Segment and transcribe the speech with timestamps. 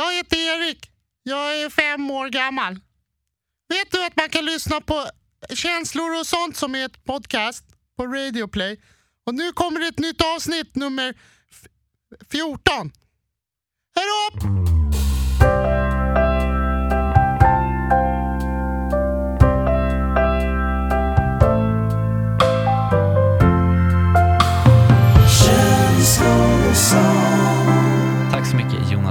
[0.00, 0.90] Jag heter Erik.
[1.22, 2.74] Jag är fem år gammal.
[3.68, 5.06] Vet du att man kan lyssna på
[5.54, 7.64] känslor och sånt som är ett podcast
[7.96, 8.80] på Radio Play?
[9.26, 11.14] Och nu kommer det ett nytt avsnitt, nummer
[12.30, 12.92] 14.
[13.94, 14.79] Hej då!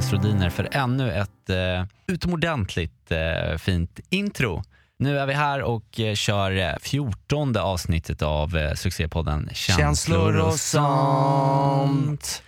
[0.09, 4.63] Jonas Rodiner för ännu ett eh, utomordentligt eh, fint intro.
[4.99, 10.53] Nu är vi här och eh, kör eh, 14 avsnittet av eh, succépodden Känslor och
[10.53, 12.43] sånt.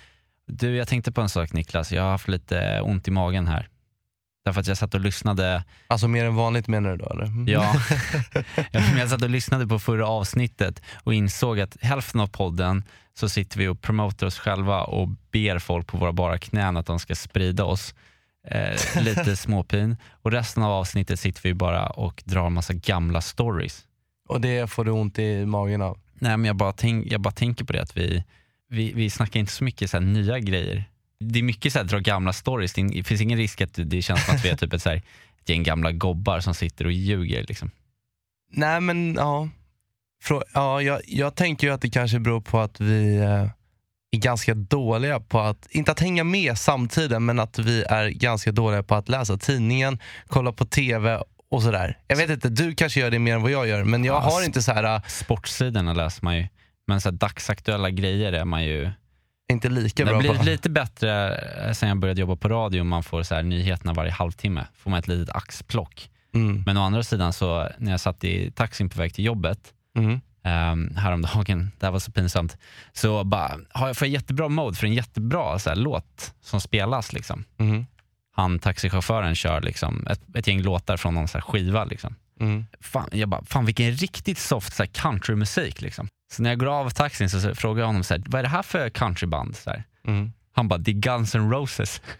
[0.48, 1.92] Du, jag tänkte på en sak Niklas.
[1.92, 3.68] Jag har haft lite ont i magen här.
[4.44, 7.26] Därför att jag satt och lyssnade, Alltså mer än vanligt menar du då eller?
[7.26, 7.48] Mm.
[7.48, 7.76] ja,
[9.00, 13.60] jag, satt och lyssnade på förra avsnittet och insåg att hälften av podden så sitter
[13.60, 17.16] vi och promotar oss själva och ber folk på våra bara knän att de ska
[17.16, 17.96] sprida oss
[18.48, 19.98] eh, lite småpin.
[20.12, 23.86] Och resten av avsnittet sitter vi bara och drar en massa gamla stories.
[24.30, 25.98] Och det får du ont i magen av?
[26.14, 28.24] Nej men jag bara, tänk, jag bara tänker på det att vi,
[28.70, 30.91] vi, vi snackar inte så mycket så nya grejer.
[31.22, 34.26] Det är mycket så här, dra gamla stories, det, finns ingen risk att det känns
[34.26, 34.98] som att vi är typ ett, så här,
[35.42, 37.46] ett gäng gamla gobbar som sitter och ljuger.
[37.48, 37.72] Liksom.
[38.54, 39.50] Nej men ja,
[40.24, 43.48] Frå- ja jag, jag tänker ju att det kanske beror på att vi eh,
[44.12, 48.52] är ganska dåliga på att, inte att hänga med samtiden, men att vi är ganska
[48.52, 51.98] dåliga på att läsa tidningen, kolla på TV och sådär.
[52.08, 54.20] Jag vet inte, du kanske gör det mer än vad jag gör, men jag Ja,
[54.20, 56.48] har inte så här, eh, Sportsidorna läser man ju,
[56.88, 58.90] men så dagsaktuella grejer är man ju...
[59.52, 62.84] inte lika Det har bra blivit lite bättre eh, sen jag började jobba på radio,
[62.84, 64.68] man får så här, nyheterna varje halvtimme.
[64.76, 66.10] får man ett litet axplock.
[66.34, 66.64] Mm.
[66.66, 70.12] Men å andra sidan så när jag satt i taxin på väg till jobbet Mm.
[70.12, 72.58] um, häromdagen, det här var så pinsamt,
[72.94, 76.62] så bara, har jag får jag jättebra mode för en jättebra så här, låt som
[76.62, 77.14] spelas.
[77.14, 77.44] Liksom.
[77.58, 77.86] Mm.
[78.36, 81.84] Han taxichauffören kör liksom, ett, ett gäng låtar från någon så här, skiva.
[81.86, 82.16] Liksom.
[82.40, 82.66] Mm.
[82.80, 85.82] Fan, jag bara, fan vilken riktigt soft så här, countrymusik.
[85.82, 86.08] Liksom.
[86.32, 88.50] Så när jag går av taxin så, frågar jag honom, så här, vad är det
[88.50, 89.56] här för countryband?
[89.56, 89.84] Så här.
[90.08, 90.32] Mm.
[90.54, 92.02] Han bara, det är Guns N' Roses.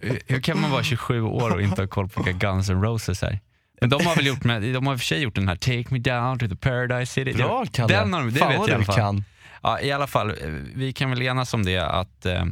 [0.00, 3.22] Hur- kan man vara 27 år och inte ha koll på vilka Guns N' Roses
[3.22, 3.40] är?
[3.80, 5.56] Men de har väl gjort, med, de har i och för sig gjort den här
[5.56, 7.34] Take Me Down to the Paradise City.
[7.34, 9.24] Bra Kalle, Den har de, det fan vet vad jag du kan.
[9.62, 10.32] Ja, I alla fall,
[10.74, 12.44] vi kan väl enas om det att, eh,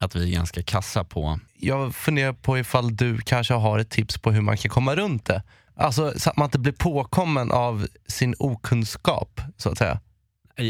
[0.00, 1.38] att vi är ganska kassa på...
[1.58, 5.24] jag funderar på ifall du kanske har ett tips på hur man kan komma runt
[5.24, 5.42] det.
[5.78, 10.00] Alltså så att man inte blir påkommen av sin okunskap, så att säga.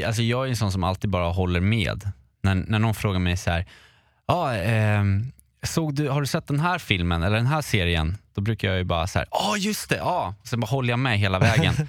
[0.07, 2.11] Alltså jag är en sån som alltid bara håller med.
[2.43, 3.67] När, när någon frågar mig så här,
[4.27, 5.33] ah, ehm,
[5.63, 8.19] såg du, har du sett den här filmen eller den här serien?
[8.35, 10.05] Då brukar jag ju bara så här, ja ah, just det, ja.
[10.05, 10.35] Ah.
[10.45, 11.75] Sen bara håller jag med hela vägen.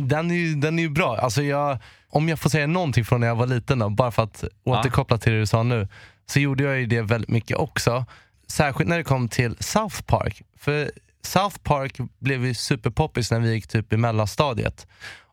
[0.00, 1.16] Den är ju, den är ju bra.
[1.16, 4.22] Alltså jag, om jag får säga någonting från när jag var liten, då, bara för
[4.22, 5.88] att återkoppla till det du sa nu,
[6.26, 8.04] så gjorde jag ju det väldigt mycket också.
[8.48, 10.42] Särskilt när det kom till South Park.
[10.58, 10.90] För
[11.26, 14.86] South Park blev ju superpoppis när vi gick typ i mellanstadiet.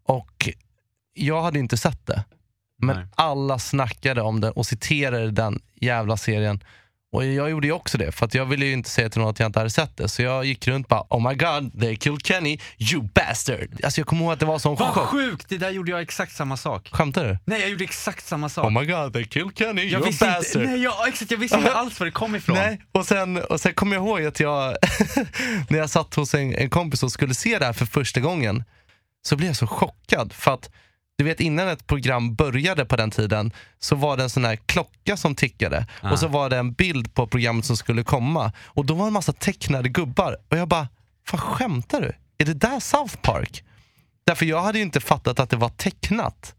[0.03, 0.49] Och
[1.13, 2.23] jag hade inte sett det.
[2.77, 3.07] Men Nej.
[3.15, 6.63] alla snackade om det och citerade den jävla serien.
[7.13, 9.29] Och jag gjorde ju också det, för att jag ville ju inte säga till någon
[9.29, 10.07] att jag inte hade sett det.
[10.09, 13.67] Så jag gick runt och bara oh my god, they killed Kenny, you bastard.
[13.83, 15.07] Alltså jag kommer ihåg att det var sån Vad chock.
[15.09, 16.89] sjukt, det där gjorde jag exakt samma sak.
[16.91, 17.37] Skämtar du?
[17.45, 18.65] Nej jag gjorde exakt samma sak.
[18.65, 20.61] Oh my god, they killed Kenny, jag you're a visste bastard.
[20.61, 22.55] inte, nej, jag, exakt, jag visste inte alls var det kom ifrån.
[22.55, 24.75] Nej, och sen, och sen kommer jag ihåg att jag,
[25.69, 28.63] när jag satt hos en, en kompis och skulle se det här för första gången,
[29.27, 30.33] så blev jag så chockad.
[30.33, 30.69] För att
[31.21, 34.55] du vet innan ett program började på den tiden så var det en sån här
[34.55, 36.11] klocka som tickade Ah.
[36.11, 39.09] och så var det en bild på programmet som skulle komma och då var det
[39.09, 40.87] en massa tecknade gubbar och jag bara,
[41.31, 42.11] vad skämtar du?
[42.37, 43.63] Är det där South Park?
[44.25, 46.55] Därför jag hade ju inte fattat att det var tecknat.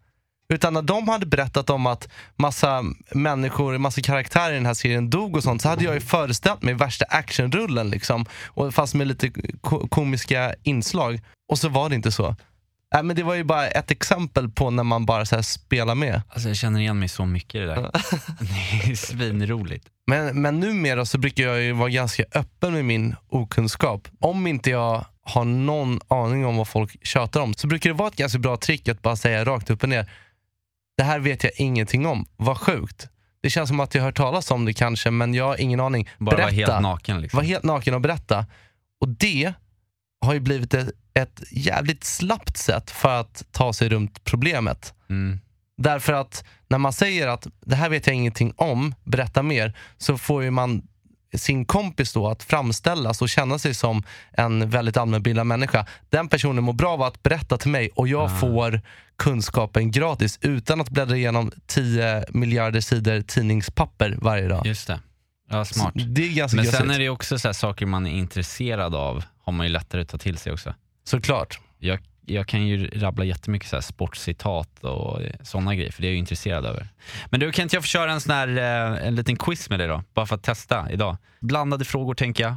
[0.53, 5.11] Utan när de hade berättat om att massa människor, massa karaktärer i den här serien
[5.11, 8.27] dog och sånt så hade jag ju föreställt mig värsta actionrullen liksom.
[8.47, 9.31] Och fast med lite
[9.61, 11.21] ko- komiska inslag.
[11.49, 12.37] Och så var det inte så.
[12.93, 15.95] Nej, men det var ju bara ett exempel på när man bara så här spelar
[15.95, 16.23] med.
[16.29, 17.83] Alltså jag känner igen mig så mycket i det där.
[18.85, 19.87] det är svinroligt.
[20.07, 24.09] Men, men numera så brukar jag ju vara ganska öppen med min okunskap.
[24.21, 28.09] Om inte jag har någon aning om vad folk tjatar om så brukar det vara
[28.09, 30.11] ett ganska bra trick att bara säga rakt upp och ner.
[30.97, 32.27] Det här vet jag ingenting om.
[32.37, 33.09] Vad sjukt.
[33.43, 35.81] Det känns som att jag har hört talas om det kanske men jag har ingen
[35.81, 36.11] aning.
[36.19, 36.73] Bara vara berätta.
[36.73, 37.37] helt naken liksom.
[37.37, 38.47] Var helt naken och berätta.
[39.01, 39.53] Och det
[40.21, 44.95] har ju blivit ett, ett jävligt slappt sätt för att ta sig runt problemet.
[45.11, 45.41] Mm.
[45.77, 50.19] Därför att när man säger att det här vet jag ingenting om, berätta mer, så
[50.19, 50.83] får ju man
[51.37, 55.87] sin kompis då att framställas och känna sig som en väldigt allmänbildad människa.
[56.11, 58.29] Den personen mår bra av att berätta till mig och jag Ah.
[58.39, 58.81] får
[59.17, 64.67] kunskapen gratis utan att bläddra igenom 10 miljarder sidor tidningspapper varje dag.
[64.67, 65.01] Just det.
[65.51, 65.93] Ja, smart.
[65.93, 69.25] Så Det är ganska Men sen är det också så saker man är intresserad av
[69.45, 70.75] har man ju lättare att ta till sig också.
[71.05, 71.61] Såklart.
[71.79, 76.09] Jag, jag kan ju rabbla jättemycket så här sportcitat och sådana grejer, för det är
[76.09, 76.89] jag ju intresserad över.
[77.31, 79.81] Men du, kan inte jag få köra en sån här, eh, en liten quiz med
[79.81, 80.03] dig då?
[80.15, 81.17] Bara för att testa idag.
[81.41, 82.57] Blandade frågor tänker jag.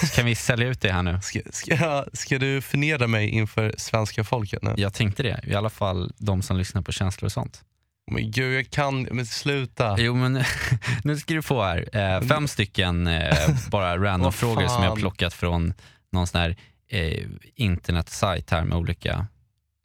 [0.00, 1.20] Så kan vi sälja ut det här nu?
[1.22, 4.74] Ska, ska, ska du förnedra mig inför svenska folket nu?
[4.76, 7.64] Jag tänkte det, i alla fall de som lyssnar på känslor och sånt.
[8.10, 9.02] Men gud, jag kan...
[9.02, 9.96] Men sluta.
[9.98, 10.44] Jo men
[11.04, 14.98] nu ska du få här, eh, fem stycken eh, bara random Vad frågor som jag
[14.98, 15.74] plockat från
[16.12, 16.56] någon sån här
[16.88, 19.26] eh, internetsajt här med olika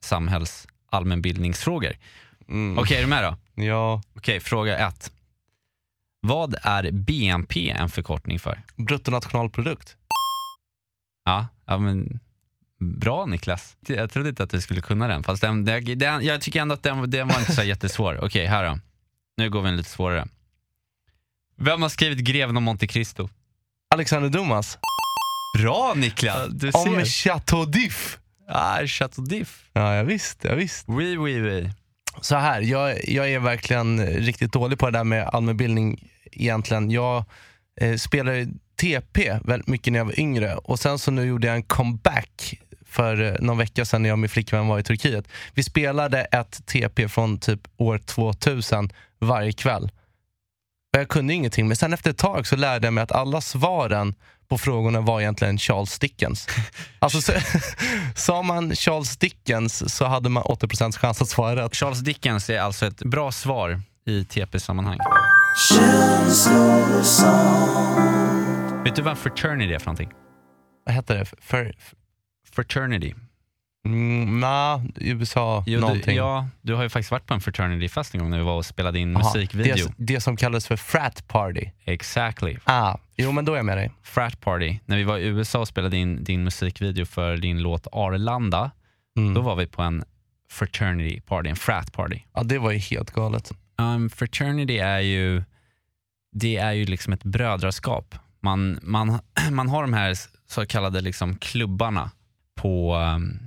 [0.04, 1.94] samhälls allmänbildningsfrågor.
[2.50, 2.78] Mm.
[2.78, 3.64] Okej, är du med då?
[3.64, 5.12] Ja, Okej, fråga ett.
[6.22, 8.62] Vad är BNP en förkortning för?
[8.76, 9.96] bruttonationalprodukt.
[11.26, 12.20] Ja, ja men
[12.80, 13.78] bra Niklas.
[13.88, 16.74] Jag trodde inte att du skulle kunna den, fast den, den, den, jag tycker ändå
[16.74, 18.20] att den, den var inte så jättesvår.
[18.24, 18.80] Okej, här då.
[19.38, 20.28] Nu går vi en lite svårare.
[21.56, 23.30] Vem har skrivit Greven av Monte Cristo?
[23.90, 24.78] Alexander Dumas.
[25.58, 26.48] Bra Niklas!
[26.50, 27.06] Du Om ser.
[27.06, 28.18] Chateau d'If.
[28.48, 29.48] Ah, Chateau d'If.
[29.74, 30.90] Ja, jag visst, jag visst.
[30.90, 31.70] Oui, oui, oui.
[32.22, 36.92] Så här, jag, jag är verkligen riktigt dålig på det där med allmänbildning egentligen.
[36.92, 37.24] Jag
[37.82, 38.48] eh, spelade
[38.82, 42.60] TP väldigt mycket när jag var yngre och sen så nu gjorde jag en comeback
[42.86, 45.28] för eh, någon vecka sedan när jag och min flickvän var i Turkiet.
[45.54, 49.92] Vi spelade ett TP från typ år 2000 varje kväll.
[50.92, 54.16] Jag kunde ingenting, men sen efter ett tag så lärde jag mig att alla svaren
[54.50, 56.48] på frågorna var egentligen Charles Dickens.
[57.02, 57.34] Alltså, så,
[58.16, 61.76] sa man Charles Dickens så hade man 80% chans att svara rätt.
[61.76, 64.98] Charles Dickens är alltså ett bra svar i TP-sammanhang.
[68.84, 70.10] Vet du vad fraternity är för någonting?
[70.86, 71.26] Vad heter det?
[71.42, 71.74] För,
[72.52, 73.14] Fraternity.
[73.86, 74.09] mm,
[74.40, 76.16] na, USA Jo, du, någonting.
[76.18, 78.66] ja, du har ju faktiskt varit på en fraternity-fest en gång när vi var och
[78.66, 79.88] spelade in Aha, musikvideo.
[79.98, 81.70] Det, det som kallas för frat party.
[81.86, 82.58] Exactly.
[82.64, 83.92] Ah, jo men då är jag med dig.
[84.04, 84.80] Frat party.
[84.86, 88.72] När vi var i USA och spelade in din musikvideo för din låt Arlanda,
[89.18, 89.34] Mm.
[89.34, 90.04] då var vi på en
[90.52, 92.20] fraternity party, en frat party.
[92.34, 93.52] Ja, det var ju helt galet.
[93.78, 95.44] Um, fraternity är ju,
[96.32, 98.16] det är ju liksom ett brödraskap.
[98.42, 99.20] Man, man,
[99.52, 100.16] man har de här
[100.48, 102.12] så kallade liksom klubbarna
[102.56, 103.40] på um,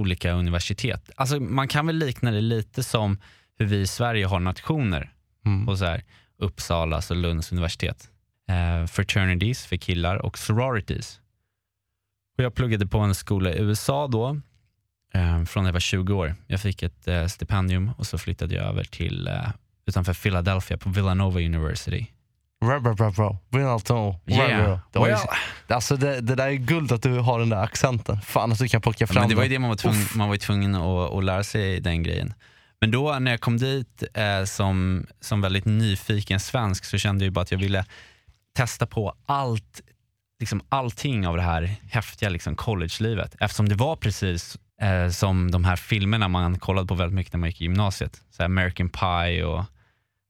[0.00, 1.10] olika universitet.
[1.16, 3.18] Alltså man kan väl likna det lite som
[3.58, 5.12] hur vi i Sverige har nationer
[5.46, 5.66] Mm.
[5.66, 6.02] på så här
[6.38, 8.10] Uppsalas och Lunds universitet.
[8.48, 11.20] Eh, fraternities för killar och sororities.
[12.38, 14.40] Och jag pluggade på en skola i USA då,
[15.14, 16.34] eh, från när jag var 20 år.
[16.46, 19.48] Jag fick ett eh, stipendium och så flyttade jag över till eh,
[19.86, 22.06] utanför Philadelphia på Villanova University.
[24.26, 24.78] Yeah.
[24.92, 25.20] Det, var ju, Well,
[25.68, 28.20] alltså det, det där är guld att du har den där accenten.
[28.20, 30.06] Fan att du kan plocka Ja, fram men det var ju det man var tvungen,
[30.14, 32.34] man var tvungen att, att lära sig den grejen.
[32.80, 37.26] Men då när jag kom dit eh, som, som väldigt nyfiken svensk så kände jag
[37.26, 37.84] ju bara att jag ville
[38.56, 39.80] testa på allt,
[40.40, 43.36] liksom allting av det här häftiga liksom college-livet.
[43.40, 47.40] Eftersom det var precis eh, som de här filmerna man kollade på väldigt mycket när
[47.40, 48.20] man gick i gymnasiet.
[48.30, 49.64] Så American Pie och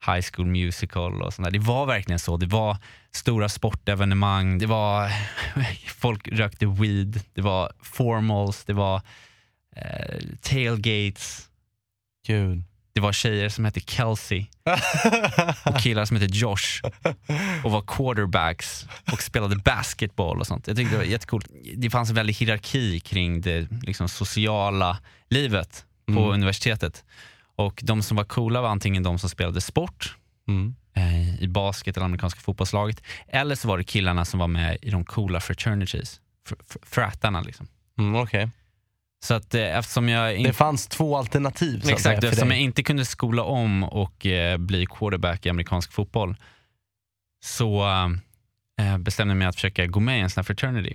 [0.06, 1.52] High School Musical och sånt där.
[1.52, 2.36] Det var verkligen så.
[2.36, 2.76] Det var
[3.12, 5.10] stora sportevenemang, det var
[6.00, 9.02] folk rökte weed, det var formals, det var
[9.76, 11.48] eh, tailgates,
[12.26, 12.62] Gud.
[12.92, 14.46] det var tjejer som hette Kelsey
[15.64, 16.82] och killar som hette Josh
[17.64, 20.66] och var quarterbacks och spelade basketboll och sånt.
[20.66, 21.46] Jag tyckte det var jättekult.
[21.76, 24.98] Det fanns en väldig hierarki kring det liksom, sociala
[25.30, 26.30] livet på Mm.
[26.30, 27.04] universitetet.
[27.60, 30.16] Och de som var coola var antingen de som spelade sport,
[30.48, 30.74] Mm.
[30.96, 33.02] eh, i basket eller amerikanska fotbollslaget.
[33.28, 36.20] Eller så var det killarna som var med i de coola fraternities.
[36.48, 37.66] Fr- fr- Fratarna liksom.
[37.98, 38.50] Mm, Okej.
[39.24, 42.62] Så att eh, eftersom jag Det fanns två alternativ Exakt, säga, eftersom jag dig.
[42.64, 46.36] inte kunde skola om och eh, bli quarterback i amerikansk fotboll
[47.44, 47.84] så
[48.80, 50.94] eh, bestämde jag mig att försöka gå med i en sån här fraternity.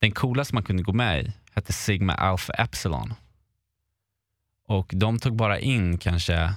[0.00, 3.14] Den coolaste man kunde gå med i hette Sigma Alpha Epsilon.
[4.68, 6.52] Och de tog bara in kanske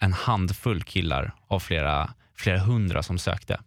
[0.00, 3.60] en handfull killar av flera, flera hundra som sökte.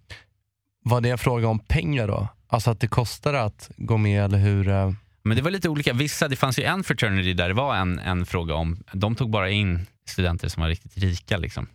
[0.83, 2.27] Var det en fråga om pengar då?
[2.47, 4.67] Alltså att det kostar att gå med eller hur?
[4.67, 4.91] eh,
[5.23, 5.93] Men det var lite olika.
[5.93, 9.29] Vissa, det fanns ju en fraternity där det var en, en fråga om, de tog
[9.29, 11.37] bara in studenter som var riktigt rika.
[11.37, 11.67] Liksom.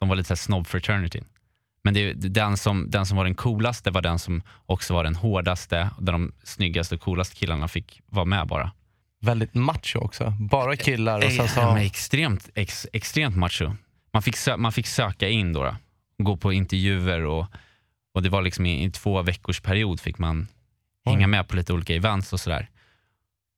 [0.00, 1.20] De var lite så här snobb fraternity.
[1.84, 5.14] Men det, den, som, den som var den coolaste var den som också var den
[5.16, 8.72] hårdaste, där de snyggaste och coolaste killarna fick vara med bara.
[9.24, 10.34] Väldigt macho också.
[10.40, 11.60] Bara killar och sen så...
[11.60, 13.76] är extremt, ex, extremt macho.
[14.12, 15.76] Man fick, man fick söka in då, då.
[16.18, 17.46] gå på intervjuer och,
[18.14, 20.48] och det var liksom i, i två veckors period fick man
[21.04, 21.30] hänga Oj.
[21.30, 22.68] med på lite olika events och sådär.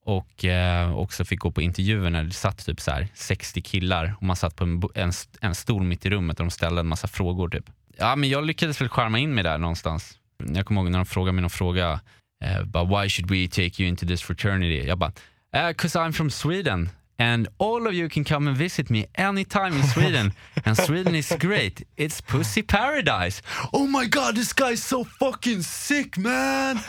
[0.04, 4.14] och eh, också fick gå på intervjuer när det satt typ så här 60 killar
[4.16, 6.87] och man satt på en, en, en stol mitt i rummet och de ställde en
[6.87, 7.49] massa frågor.
[7.49, 7.71] Typ.
[7.99, 10.18] Ja, men jag lyckades väl skärma in mig där någonstans.
[10.54, 12.00] Jag kommer ihåg när de frågade mig någon fråga,
[12.44, 14.87] eh, bara, why should we take you into this fraternity?
[14.87, 15.12] Jag bara,
[15.54, 19.82] because I'm from Sweden and all of you can come and visit me anytime in
[19.84, 20.32] Sweden
[20.64, 21.82] and Sweden is great.
[21.96, 23.42] It's pussy paradise.
[23.73, 26.80] Oh my god, this guy is so fucking sick man!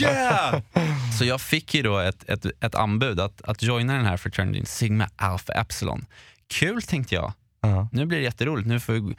[0.00, 0.60] Yeah!
[1.18, 4.66] Så jag fick ju då ett, ett, ett anbud att, att joina den här fraternityn,
[4.66, 6.06] Sigma Alpha Epsilon.
[6.48, 7.32] Kul tänkte jag.
[7.60, 7.88] Ja.
[7.92, 8.68] Nu blir det jätteroligt.
[8.68, 9.14] Nu får,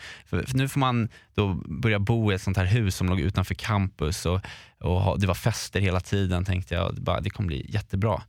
[0.53, 4.25] nu får man då börja bo i ett sånt här hus som låg utanför campus
[4.25, 4.41] och,
[4.79, 6.95] och ha, det var fester hela tiden tänkte jag.
[6.95, 8.22] Det, bara, det kommer bli jättebra.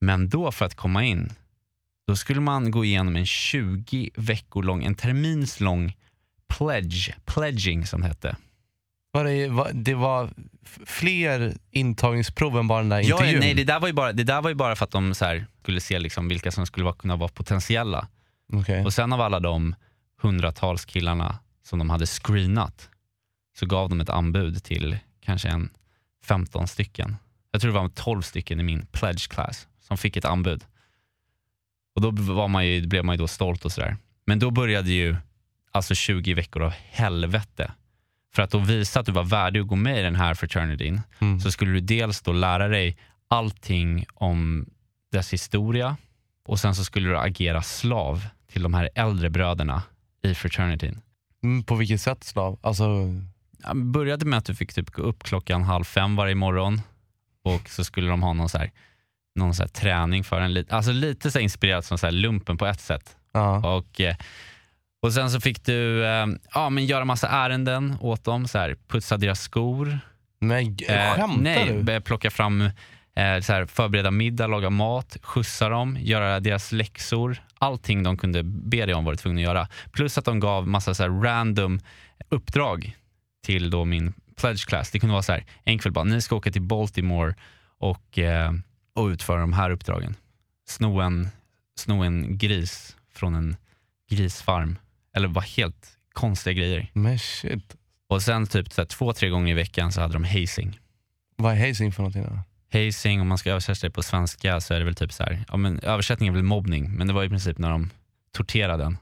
[0.00, 1.32] Men då för att komma in,
[2.06, 5.96] då skulle man gå igenom en 20 veckor lång, en termins lång
[6.48, 8.36] pledge, pledging som det hette.
[9.10, 10.30] Var det, var, det var
[10.86, 13.40] fler intagningsprov än bara den där Ja, intervjun?
[13.40, 15.46] nej, det, där var ju bara, det där var ju bara för att de här,
[15.62, 18.08] skulle se liksom vilka som skulle vara, kunna vara potentiella.
[18.52, 18.84] Okej.
[18.84, 19.74] Och sen av alla de
[20.22, 22.88] hundratals killarna som de hade screenat
[23.58, 25.70] så gav de ett anbud till kanske en
[26.24, 27.16] 15 stycken.
[27.50, 30.64] Jag tror det var 12 stycken i min pledge class som fick ett anbud.
[31.94, 33.96] Och då var man ju, blev man ju då stolt och sådär.
[34.26, 35.16] Men då började ju
[35.72, 37.72] alltså 20 veckor av helvete.
[38.34, 41.00] För att då visa att du var värdig att gå med i den här fraternityn
[41.20, 41.40] Mm.
[41.40, 42.96] så skulle du dels då lära dig
[43.28, 44.66] allting om
[45.12, 45.96] dess historia
[46.46, 49.82] och sen så skulle du agera slav till de här äldre bröderna
[50.22, 51.00] i fraternityn.
[51.42, 52.58] Mm, på vilket sätt slav?
[52.62, 52.84] Alltså,
[53.64, 56.80] Jag började med att du fick typ gå upp klockan halv fem varje morgon
[57.42, 58.70] och så skulle de ha någon, så här,
[59.34, 60.64] någon så här träning för en.
[60.70, 63.16] Alltså lite så inspirerat som så här lumpen på ett sätt.
[63.32, 63.76] ja.
[63.76, 64.16] Och, eh,
[65.02, 68.76] och sen så fick du eh, ja, men göra massa ärenden åt dem, så här,
[68.88, 69.98] putsa deras skor,
[70.40, 72.00] Men Eh, skämtar nej, du?
[72.00, 72.60] plocka fram,
[73.16, 77.36] eh, så här, förbereda middag, laga mat, skjutsa dem, göra deras läxor.
[77.58, 79.68] Allting de kunde be dig om var du tvungen att göra.
[79.92, 81.80] Plus att de gav massa så random
[82.28, 82.96] uppdrag
[83.46, 84.90] till då min pledge class.
[84.90, 87.34] Det kunde vara så här, en kväll bara, ni ska åka till Baltimore
[87.78, 88.52] och, eh,
[88.98, 90.14] och utföra de här uppdragen.
[90.68, 91.28] Sno en,
[91.76, 93.56] sno en gris från en
[94.10, 94.78] grisfarm.
[95.16, 96.90] Eller bara helt konstiga grejer.
[96.92, 97.76] Men shit.
[98.08, 100.80] Och sen typ så här, två, tre gånger i veckan så hade de hazing.
[101.36, 102.38] Vad är hazing för någonting då?
[102.78, 105.44] Hazing, om man ska översätta det på svenska så är det väl typ så här,
[105.48, 107.90] ja men översättningen väl mobbning, men det var i princip när de
[108.32, 108.98] torterade en.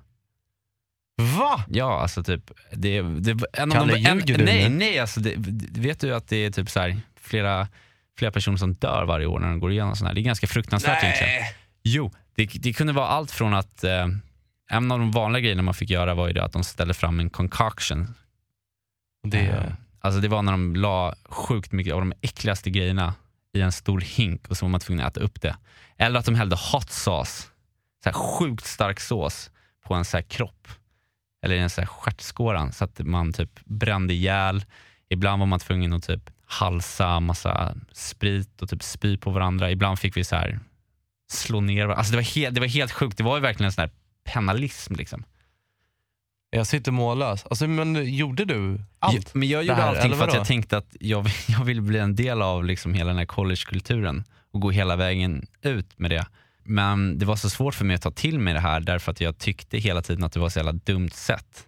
[1.38, 1.64] Va?
[1.68, 4.76] Ja, alltså typ, det, det en Kalle, av de, en, ljuger du Nej, nu?
[4.76, 5.34] nej, alltså det,
[5.80, 7.68] vet du att det är typ så här, flera,
[8.18, 10.14] flera personer som dör varje år när de går igenom sådana här.
[10.14, 11.32] Det är ganska fruktansvärt egentligen.
[11.82, 14.06] Jo, det, det kunde vara allt från att eh,
[14.70, 17.20] en av de vanliga grejerna man fick göra var ju det att de ställde fram
[17.20, 18.14] en concoction.
[19.22, 23.14] Det, Eh, Alltså det var när de la sjukt mycket av de äckligaste grejerna
[23.52, 25.56] i en stor hink och så var man tvungen att äta upp det.
[25.98, 27.42] Eller att de hällde hot sauce,
[28.04, 29.50] så här sjukt stark sås
[29.86, 30.68] på en så här kropp.
[31.42, 34.64] Eller i en så här stjärtskåran så att man typ brände ihjäl.
[35.08, 39.70] Ibland var man tvungen att typ halsa massa sprit och typ spy på varandra.
[39.70, 40.60] Ibland fick vi så här
[41.28, 41.94] slå ner varandra.
[41.96, 43.16] Alltså det var helt, det var helt sjukt.
[43.16, 43.90] Det var ju verkligen en sån här
[44.24, 45.24] pennalism liksom.
[46.50, 47.46] jag sitter mållös.
[47.46, 49.34] Alltså, men gjorde du allt?
[49.34, 52.16] Men jag gjorde där, allting för att jag tänkte att jag, jag ville bli en
[52.16, 56.26] del av liksom hela den här collegekulturen och gå hela vägen ut med det.
[56.64, 59.20] Men det var så svårt för mig att ta till mig det här därför att
[59.20, 61.66] jag tyckte hela tiden att det var så jävla dumt sätt.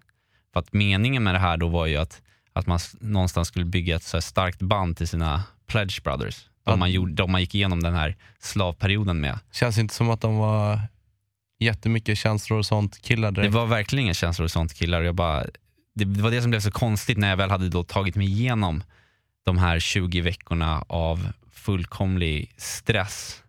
[0.52, 2.22] För att meningen med det här då var ju att,
[2.58, 6.44] att man någonstans skulle bygga ett så starkt band till sina Pledge Brothers.
[6.64, 6.76] De, Ja.
[6.76, 9.38] man, gjorde, de man gick igenom den här slavperioden med.
[9.52, 10.80] Känns inte som att de var
[11.60, 13.54] jättemycket känslor och sånt killar Det direkt.
[13.54, 15.02] var verkligen inga känslor och sånt killar.
[15.02, 15.44] Jag bara,
[15.94, 18.26] det, det var det som blev så konstigt när jag väl hade då tagit mig
[18.26, 18.82] igenom
[19.44, 23.42] de här 20 veckorna av fullkomlig stress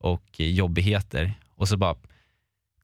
[0.00, 1.32] och jobbigheter.
[1.54, 1.96] Och så bara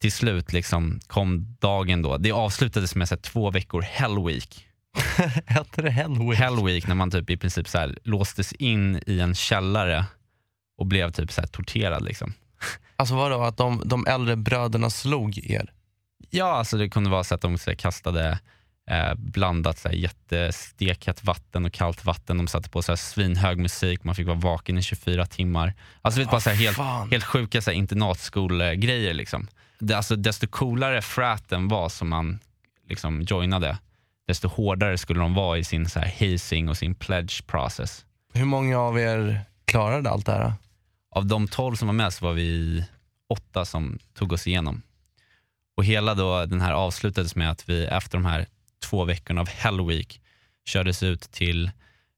[0.00, 2.16] till slut liksom kom dagen då.
[2.18, 4.66] Det avslutades med så två veckor hell week.
[5.46, 6.38] Hette det Hellweek?
[6.38, 10.04] Hell week när man typ i princip så här, låstes in i en källare
[10.78, 12.04] och blev typ så här, torterad.
[12.04, 12.32] Liksom.
[12.96, 15.72] Alltså vadå, att de, de äldre bröderna slog er?
[16.30, 18.38] Ja, alltså det kunde vara så att de så här, kastade
[18.90, 22.36] eh, blandat så här, jättestekhett vatten och kallt vatten.
[22.36, 25.74] De satte på så här, svinhög musik, man fick vara vaken i 24 timmar.
[26.02, 29.14] Alltså vet, bara så här, helt, helt sjuka så här, internatskolgrejer.
[29.14, 29.48] Liksom.
[29.78, 32.38] Det, alltså, desto coolare fraten var som man
[32.88, 33.78] liksom, joinade,
[34.26, 38.04] desto hårdare skulle de vara i sin så här, hazing och sin pledge process.
[38.32, 40.52] Hur många av er klarade allt det här?
[41.10, 42.84] Av de 12 som var med så var vi
[43.28, 44.82] åtta som tog oss igenom.
[45.76, 48.46] Och hela då den här avslutades med att vi efter de här
[48.82, 50.20] två veckorna av Hell Week
[50.64, 51.70] kördes ut till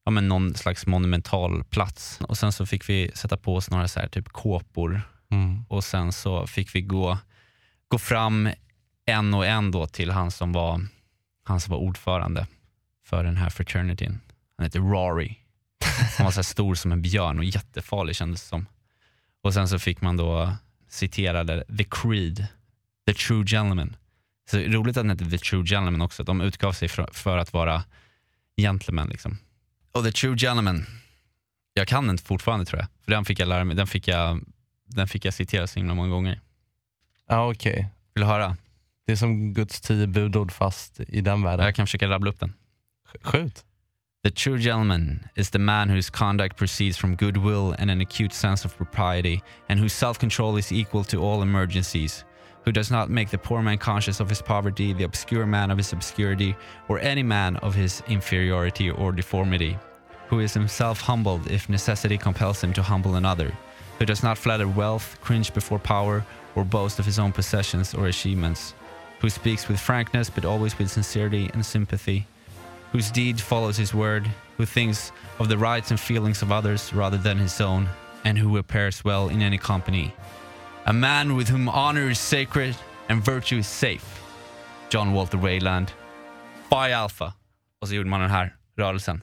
[0.05, 2.19] ja, men någon slags monumental plats.
[2.21, 5.65] Och sen så fick vi sätta på oss några så här, typ kåpor Mm.
[5.69, 7.17] och sen så fick vi gå,
[7.87, 8.49] gå fram
[9.05, 10.81] en och en då till han som var,
[11.47, 12.47] han som var ordförande
[13.05, 14.19] för den här fraternityn.
[14.57, 15.35] Han heter Rory.
[16.17, 18.65] Han var så stor som en björn och jättefarlig kändes det som.
[19.41, 20.55] Och sen så fick man då
[20.87, 21.45] citera
[21.77, 22.47] the creed,
[23.07, 23.95] the true gentleman.
[24.49, 26.23] Så roligt att den heter the true gentleman också.
[26.23, 27.83] De utgav sig för, för att vara
[28.57, 29.07] gentlemen.
[29.07, 29.37] Liksom.
[29.91, 30.85] Och the true gentleman,
[31.73, 32.87] jag kan den fortfarande tror jag.
[33.03, 34.45] För den fick jag lära mig, den fick jag,
[34.85, 36.41] den fick jag citera så himla många gånger.
[37.27, 37.87] Ja, okej.
[38.13, 38.57] Vill du höra?
[39.07, 41.65] Det är som Guds tio budord fast i den världen.
[41.65, 42.53] Jag kan försöka rabbla upp den.
[43.23, 43.63] Skjut.
[44.23, 48.67] The true gentleman is the man whose conduct proceeds from goodwill and an acute sense
[48.67, 52.25] of propriety, and whose self control is equal to all emergencies,
[52.65, 55.77] who does not make the poor man conscious of his poverty, the obscure man of
[55.77, 56.55] his obscurity,
[56.89, 59.77] or any man of his inferiority or deformity,
[60.27, 63.53] who is himself humbled if necessity compels him to humble another,
[63.99, 68.07] who does not flatter wealth, cringe before power, or boast of his own possessions or
[68.07, 68.73] achievements,
[69.21, 72.25] who speaks with frankness but always with sincerity and sympathy
[72.93, 77.17] whose deed follows his word, who thinks of the rights and feelings of others rather
[77.17, 77.89] than his own,
[78.23, 80.11] and who appears well in any company.
[80.85, 82.75] A man with whom honor is sacred
[83.09, 84.05] and virtue is safe.
[84.89, 85.91] John Walter Wayland.
[86.69, 87.33] Phi Alpha.
[87.81, 89.21] Och så gjorde man den här rörelsen.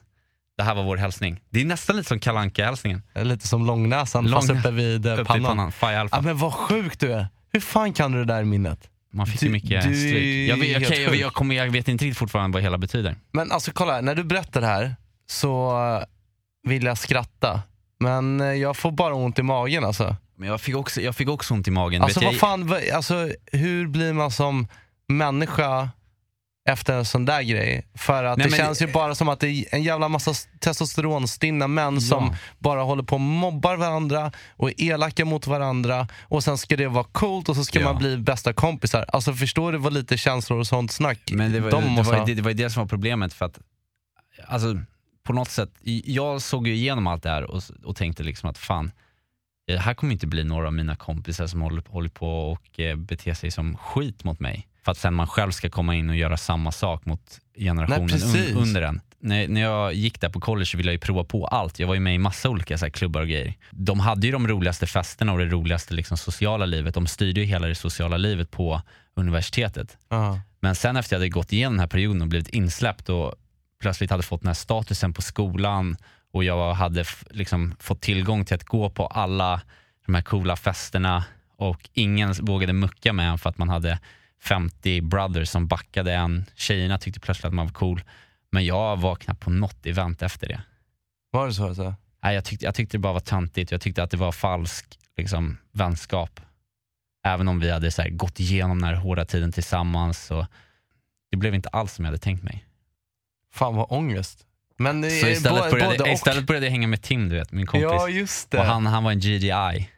[0.57, 1.41] Det här var vår hälsning.
[1.49, 5.27] Det är nästan lite som kalanka hälsningen Lite som långnäsan fast Lång- uppe vid Upp
[5.27, 5.71] pannan.
[5.71, 6.17] Phi Alpha.
[6.17, 7.27] Ja, men vad sjuk du är.
[7.51, 8.89] Hur fan kan du det där i minnet?
[9.15, 10.49] Man fick du- ju mycket du stryk.
[10.49, 13.15] Jag, vet, okej, jag, jag, kommer, jag vet inte riktigt fortfarande vad hela betyder.
[13.31, 14.95] Men alltså kolla, när du berättar det här
[15.27, 17.61] så eh, vill jag skratta.
[17.99, 20.15] Men eh, jag får bara ont i magen alltså.
[20.37, 22.01] Men jag fick också, jag fick också ont i magen.
[22.01, 24.67] Alltså vet vad fan, alltså, hur blir man som
[25.07, 25.89] människa
[26.69, 27.85] efter en sån där grej?
[27.95, 31.67] För att Nej, det känns ju bara som att det är en jävla massa testosteronstinna
[31.67, 32.37] män som Ja.
[32.59, 36.87] bara håller på och mobbar varandra och är elaka mot varandra och sen ska det
[36.87, 37.85] vara coolt och så ska Ja.
[37.85, 39.05] man bli bästa kompisar.
[39.07, 42.11] Alltså förstår du vad lite känslor och sånt snack Men det var, de det, måste
[42.11, 42.25] var, ha?
[42.25, 43.59] det, det var ju det som var problemet för att,
[44.47, 44.67] alltså
[45.23, 45.69] på något sätt,
[46.05, 48.91] jag såg ju igenom allt det här och, och tänkte liksom att fan,
[49.67, 52.95] det här kommer inte bli några av mina kompisar som håller, håller på och eh,
[52.95, 54.67] beter sig som skit mot mig.
[54.85, 58.51] För att sen man själv ska komma in och göra samma sak mot generationen Nej,
[58.51, 59.01] un, under en.
[59.19, 61.79] När, när jag gick där på college så ville jag ju prova på allt.
[61.79, 63.53] Jag var ju med i massa olika så här, klubbar och grejer.
[63.71, 66.93] De hade ju de roligaste festerna och det roligaste liksom, sociala livet.
[66.93, 68.81] De styrde ju hela det sociala livet på
[69.15, 69.97] universitetet.
[70.09, 70.39] Ja.
[70.59, 73.35] Men sen efter jag hade gått igenom den här perioden och blivit insläppt och
[73.81, 75.97] plötsligt hade fått den här statusen på skolan
[76.33, 79.61] och jag hade liksom fått tillgång till att gå på alla
[80.05, 81.23] de här coola festerna
[81.57, 83.99] och ingen vågade mucka med en för att man hade
[84.41, 86.45] 50 brothers som backade en.
[86.55, 88.03] Tjejerna tyckte plötsligt att man var cool.
[88.51, 90.61] Men jag var knappt på något event efter det.
[91.31, 91.95] Var det så alltså?
[92.23, 93.71] Nej, jag, tyckte, jag tyckte det bara var töntigt.
[93.71, 96.39] Jag tyckte att det var falsk liksom, vänskap.
[97.25, 100.25] Även om vi hade så här, gått igenom den här hårda tiden tillsammans.
[100.25, 100.47] Så
[101.31, 102.65] det blev inte alls som jag hade tänkt mig.
[103.53, 104.45] Fan vad ångest.
[104.77, 106.09] Men Så istället, började, både och.
[106.09, 107.83] istället började jag hänga med Tim, du vet, min kompis.
[107.91, 108.59] Ja just det.
[108.59, 109.89] och han, han var en GDI,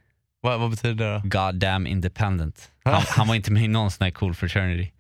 [0.48, 1.22] vad, vad betyder det då?
[1.24, 2.72] Goddamn Independent.
[2.84, 4.92] Han, han var inte med i någon sån här cool fraternity.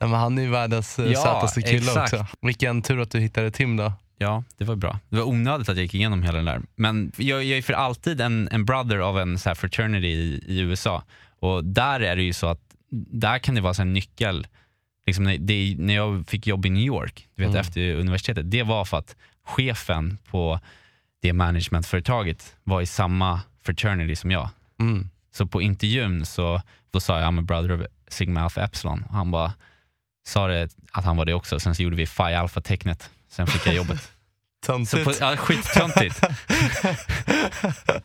[0.00, 2.12] Nej, men han är ju världens eh, Ja, sötaste kille exakt.
[2.14, 2.26] också.
[2.42, 3.92] Vilken tur att du hittade Tim då.
[4.18, 4.98] Ja, det var bra.
[5.08, 6.60] Det var onödigt att jag gick igenom hela den där.
[6.76, 10.42] Men jag, jag är för alltid en, en brother av en så här fraternity i,
[10.46, 11.02] i USA.
[11.40, 14.46] Och där är det ju så att, där kan det vara så här nyckel.
[15.06, 17.60] Liksom när, det, när jag fick jobb i New York, du vet Mm.
[17.60, 20.60] efter universitetet, det var för att chefen på
[21.22, 24.48] det managementföretaget var i samma fraternity som jag.
[24.80, 25.10] Mm.
[25.32, 29.04] Så på intervjun så då sa jag I'm a brother of Sigma Alpha Epsilon.
[29.10, 29.52] Han bara
[30.26, 31.60] sa det att han var det också.
[31.60, 33.10] Sen så gjorde vi Phi Alpha-tecknet.
[33.28, 34.12] Sen fick jag jobbet.
[34.66, 35.04] Töntigt.
[35.04, 36.20] på, ja, skittöntigt.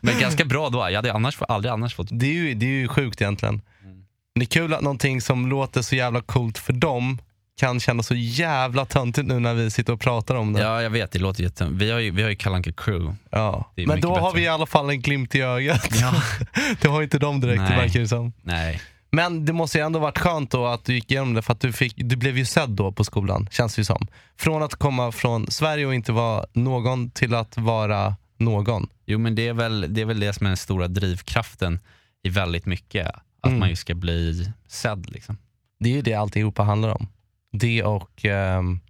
[0.00, 0.78] Men ganska bra då.
[0.78, 2.08] Jag hade annars, aldrig annars fått...
[2.10, 3.62] det, är ju, det är ju sjukt egentligen.
[3.82, 4.04] Mm.
[4.34, 7.18] Det är kul att någonting som låter så jävla coolt för dem
[7.60, 10.60] kan kännas så jävla töntigt nu när vi sitter och pratar om det.
[10.60, 11.10] Ja, jag vet.
[11.12, 11.68] Det låter jätte...
[11.70, 13.16] Vi har ju, vi har ju Kalle Crew.
[13.30, 13.72] Ja.
[13.76, 14.38] Men då har bättre.
[14.40, 15.88] vi i alla fall en glimt i ögat.
[16.00, 16.14] Ja.
[16.80, 17.76] det har inte de direkt, det Nej.
[17.78, 18.32] verkar det som.
[18.42, 18.80] Nej.
[19.10, 21.60] Men det måste ju ändå varit skönt då att du gick igenom det för att
[21.60, 24.06] du, fick, du blev ju sedd då på skolan, känns det ju som.
[24.38, 28.88] Från att komma från Sverige och inte vara någon till att vara någon.
[29.06, 31.80] Jo, men det är, väl, det är väl det som är den stora drivkraften
[32.22, 33.06] i väldigt mycket.
[33.08, 33.60] Att Mm.
[33.60, 35.10] man ju ska bli sedd.
[35.10, 35.38] Liksom.
[35.80, 37.08] Det är ju det alltihopa handlar om.
[37.52, 38.80] Det och ehm,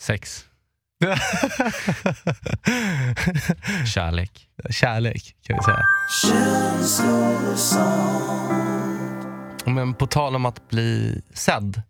[0.00, 0.44] Sex,
[3.94, 4.48] kärlek.
[4.70, 5.82] kärlek kan vi säga.
[9.66, 11.82] Men på tal om att bli sedd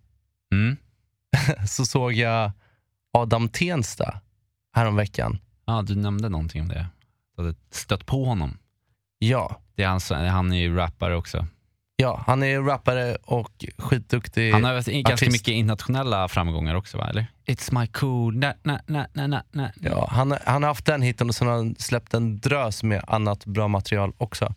[0.53, 0.77] Mm.
[1.69, 2.53] så såg jag
[3.13, 4.21] Adam Tensta
[4.73, 5.39] häromveckan.
[5.65, 6.87] Ja, du nämnde någonting om det.
[7.37, 8.59] Du hade stött på honom.
[9.19, 11.47] Ja, Det är han, som- han är ju rappare också.
[12.03, 14.53] Ja, han är rappare och skitduktig.
[14.53, 15.33] Han har haft ganska artist.
[15.33, 17.09] mycket internationella framgångar också va?
[17.09, 17.27] Eller?
[17.47, 19.71] It's my cool, na, na, na, na, na, na.
[19.81, 23.05] Ja, han, han har haft den hitten och sen har han släppt en drös med
[23.07, 24.55] annat bra material också.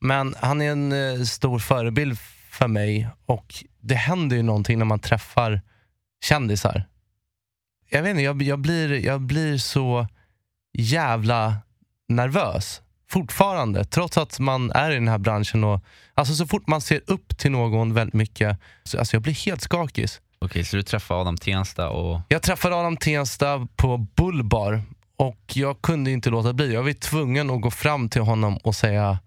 [0.00, 2.18] Men han är en eh, stor förebild
[2.50, 5.60] för mig och det händer ju någonting när man träffar
[6.24, 6.84] kändisar.
[7.90, 10.06] Jag vet inte, jag, jag, blir, jag blir så
[10.72, 11.56] jävla
[12.08, 15.64] nervös fortfarande, trots att man är i den här branschen.
[15.64, 19.46] Och, alltså så fort man ser upp till någon väldigt mycket, så, alltså jag blir
[19.46, 20.08] helt skakig.
[20.38, 22.20] Okej, så du träffade Adam Tensta och...
[22.28, 24.82] Jag träffade Adam Tensta på Bullbar
[25.16, 26.74] och jag kunde inte låta bli.
[26.74, 29.18] Jag var tvungen att gå fram till honom och säga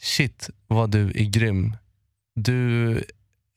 [0.00, 1.76] Shit vad du är grym.
[2.34, 3.04] Du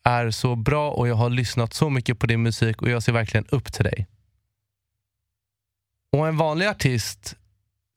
[0.03, 3.13] är så bra och jag har lyssnat så mycket på din musik och jag ser
[3.13, 4.07] verkligen upp till dig.
[6.11, 7.35] Och en vanlig artist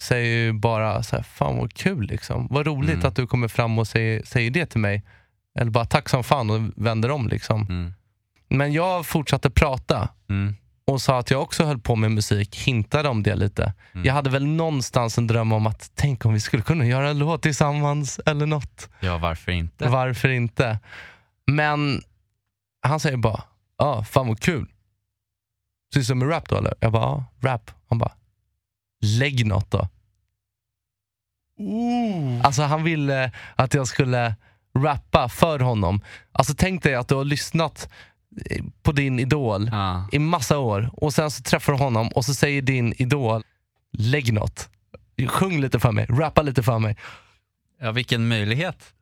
[0.02, 2.46] säger ju bara så här, fan vad kul liksom.
[2.50, 3.06] Vad roligt Mm.
[3.06, 5.02] att du kommer fram och säger, säger det till mig.
[5.58, 7.60] Eller bara tack som fan och vänder om liksom.
[7.62, 7.92] Mm.
[8.48, 10.54] Men jag fortsatte prata Mm.
[10.86, 13.72] och sa att jag också höll på med musik, hintade om det lite.
[13.92, 14.06] Mm.
[14.06, 17.18] Jag hade väl någonstans en dröm om att tänk om vi skulle kunna göra en
[17.18, 18.88] låt tillsammans eller något.
[19.00, 19.88] Ja, varför inte?
[19.88, 20.78] Varför inte?
[21.46, 22.02] Men
[22.82, 23.42] han säger bara,
[23.78, 24.66] ja ah, fan vad kul.
[25.94, 26.74] Sysslar med rap då eller?
[26.80, 27.70] Jag bara, ja rap.
[27.88, 28.12] Han bara,
[29.00, 29.88] lägg något då.
[32.42, 34.34] Alltså han ville att jag skulle
[34.78, 36.00] rappa för honom.
[36.32, 37.88] Alltså tänk dig att du har lyssnat
[38.50, 40.08] eh, på din idol Ja.
[40.12, 43.42] i massa år och sen så träffar du honom och så säger din idol,
[43.92, 44.68] lägg något.
[45.28, 46.96] Sjung lite för mig, rappa lite för mig.
[47.80, 48.94] ja, vilken möjlighet.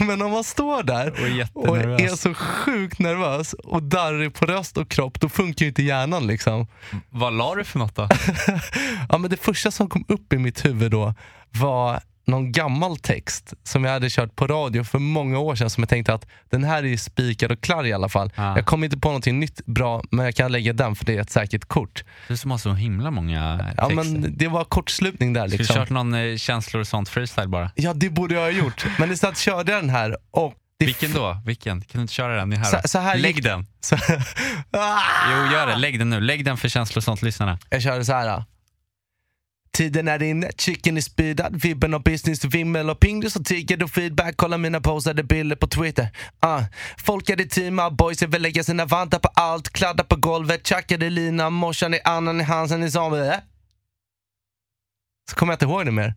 [0.06, 4.46] Men om man står där Och är och är så sjukt nervös och darrig på
[4.46, 6.66] röst och kropp, då funkar ju inte hjärnan liksom.
[7.10, 8.08] Vad la du för något då?
[9.08, 11.14] Ja, men det första som kom upp i mitt huvud då
[11.50, 15.82] var någon gammal text som jag hade kört på radio för många år sedan som
[15.82, 18.32] jag tänkte att den här är ju spikad och klar i alla fall.
[18.36, 18.56] Ja.
[18.56, 21.20] Jag kommer inte på någonting nytt bra men jag kan lägga den för det är
[21.20, 22.04] ett säkert kort.
[22.28, 23.82] Du som har så himla många texter.
[23.82, 25.76] Ja, men det var kortslutning där Ska du liksom.
[25.76, 27.70] kört någon eh, känslor och sånt freestyle bara?
[27.74, 28.86] Ja, det borde jag ha gjort.
[28.98, 30.54] Men istället körde jag den här och...
[30.78, 31.36] Vilken då?
[31.44, 31.80] Vilken?
[31.80, 32.52] Kan du inte köra den?
[32.52, 32.88] Här Så, då.
[32.88, 33.66] så här Lägg gick- den.
[33.80, 33.96] Så,
[34.70, 35.00] Ah!
[35.32, 35.76] Jo, gör det.
[35.76, 36.20] Lägg den nu.
[36.20, 37.58] Lägg den för känslor och sånt, lyssnarna.
[37.70, 38.44] jag körde så här.
[39.72, 43.86] Tiden är inne, chicken är speedad, vibben och business, vimmel och pingis och tiggad tigger
[43.86, 46.08] feedback, kolla mina posade bilder på Twitter.
[46.46, 46.62] Uh.
[46.98, 50.66] Folk är det teama, ah, boys vill lägga sina vantar på allt, kladda på golvet,
[50.66, 53.28] tjackade lina, morsan i annan i halsen i zombie.
[53.28, 53.38] Eh?
[55.30, 56.14] Så kommer jag inte ihåg det mer.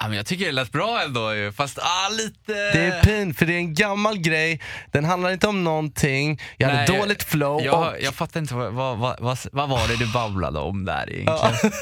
[0.00, 1.52] Ja, men jag tycker det lät bra ändå ju.
[1.52, 2.52] Fast ah, lite...
[2.52, 4.60] Det är pin, för det är en gammal grej,
[4.92, 7.56] den handlar inte om någonting, jag hade Nej, dåligt flow.
[7.56, 11.10] och, Jag, jag fattar inte, vad, vad, vad, vad, var det du babblade om där
[11.12, 11.32] egentligen?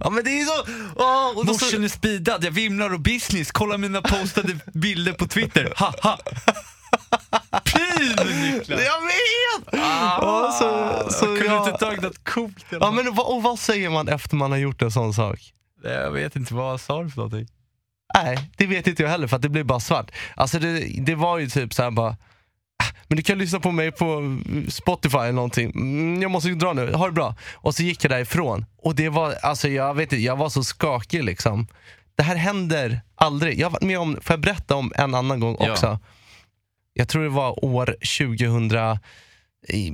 [0.00, 0.64] ja men det är så...
[0.96, 5.12] åh, och då så Morsan är speedad, jag vimlar och business, kolla mina postade bilder
[5.12, 5.72] på Twitter.
[5.76, 6.18] Ha, ha.
[7.64, 8.68] Pin Niklas!
[8.68, 9.74] jag vet!
[9.82, 12.64] Ah, Ja, så- så jag kunde jag- inte tagit något coolt.
[12.70, 15.38] Ja, men vad, och vad säger man efter man har gjort en sån sak?
[15.82, 17.46] Jag vet inte, vad sa du för någonting?
[18.14, 20.10] Nej, det vet inte jag heller för att det blir bara svart.
[20.36, 22.10] Alltså det, det var ju typ så här bara,
[22.82, 24.38] "Ah, men du kan lyssna på mig på
[24.68, 25.70] Spotify eller någonting.
[25.70, 27.34] Mm, jag måste ju dra nu, ha det bra.
[27.54, 28.64] Och så gick jag därifrån.
[28.76, 31.66] Och det var, alltså jag vet inte, jag var så skakig liksom.
[32.16, 33.58] Det här händer aldrig.
[33.58, 35.72] Jag har varit med om, får jag berätta om en annan gång Ja.
[35.72, 35.98] också?
[36.92, 37.96] Jag tror det var år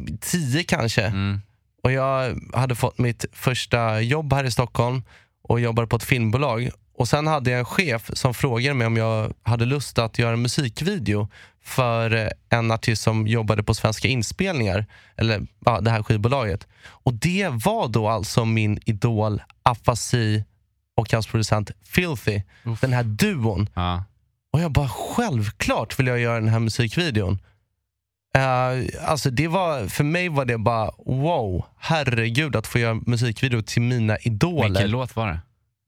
[0.04, 1.02] 2010 kanske.
[1.02, 1.40] Mm.
[1.82, 5.02] Och jag hade fått mitt första jobb här i Stockholm
[5.48, 6.70] och jobbade på ett filmbolag.
[6.96, 10.32] Och Sen hade jag en chef som frågade mig om jag hade lust att göra
[10.32, 11.28] en musikvideo
[11.64, 12.28] för eh,
[12.58, 16.66] en artist som jobbade på Svenska inspelningar, eller ja, det här skivbolaget.
[16.86, 20.44] Och Det var då alltså min idol Afasi
[20.96, 22.80] och hans producent Filthy, Uff.
[22.80, 23.68] den här duon.
[23.74, 24.04] Ja.
[24.52, 27.38] Och jag bara, självklart vill jag göra den här musikvideon.
[28.38, 33.62] Uh, alltså det var, för mig var det bara wow, herregud att få göra musikvideo
[33.62, 34.88] till mina Vilken idoler.
[34.88, 35.26] låt var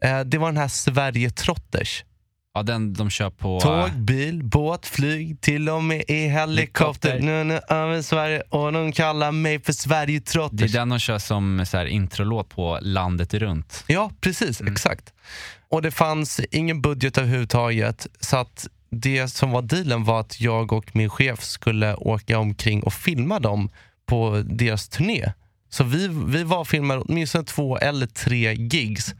[0.02, 0.08] det?
[0.08, 2.04] Uh, det var den här Sverige Trotters.
[2.54, 3.60] Ja, den de kör på...
[3.60, 7.10] Tåg, bil, båt, flyg, till och med i helikopter.
[7.12, 7.20] Helikopter.
[7.20, 10.72] Nu, nu över Sverige och de kallar mig för Sverige Det är Trotters.
[10.72, 13.84] den de kör som så här, introlåt på Landet runt.
[13.86, 14.60] Ja, precis.
[14.60, 14.72] Mm.
[14.72, 15.12] Exakt.
[15.68, 18.06] Och det fanns ingen budget överhuvudtaget.
[18.20, 18.68] Så att
[19.00, 23.38] det som var dealen var att jag och min chef skulle åka omkring och filma
[23.38, 23.70] dem
[24.06, 25.32] på deras turné.
[25.68, 29.14] Så vi, vi var filmade åtminstone två eller tre gigs.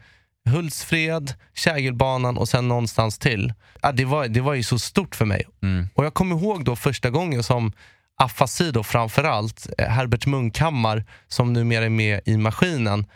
[0.49, 3.53] Hultsfred, Kägelbanan och sen någonstans till.
[3.83, 5.45] Ja, det, var, det var ju så stort för mig.
[5.63, 5.89] Mm.
[5.95, 7.73] Och jag kommer ihåg då första gången som
[8.17, 13.07] afasi då framförallt, eh, Herbert Munkhammar som numera är med i Maskinen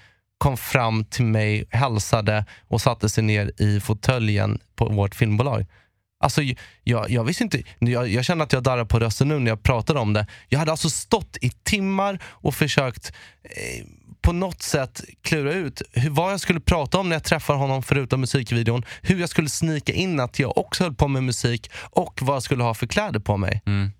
[0.40, 5.66] kom fram till mig, hälsade och satte sig ner i fåtöljen på vårt filmbolag.
[6.22, 6.42] Alltså,
[6.84, 9.62] jag, jag visste inte, jag, jag känner att jag darrar på rösten nu när jag
[9.62, 10.26] pratar om det.
[10.48, 13.86] Jag hade alltså stått i timmar och försökt eh,
[14.22, 17.82] på något sätt klura ut hur, vad jag skulle prata om när jag träffar honom
[17.82, 18.84] förutom musikvideon.
[19.02, 22.42] Hur jag skulle snika in att jag också höll på med musik och vad jag
[22.42, 23.62] skulle ha för kläder på mig.
[23.66, 23.90] Mm.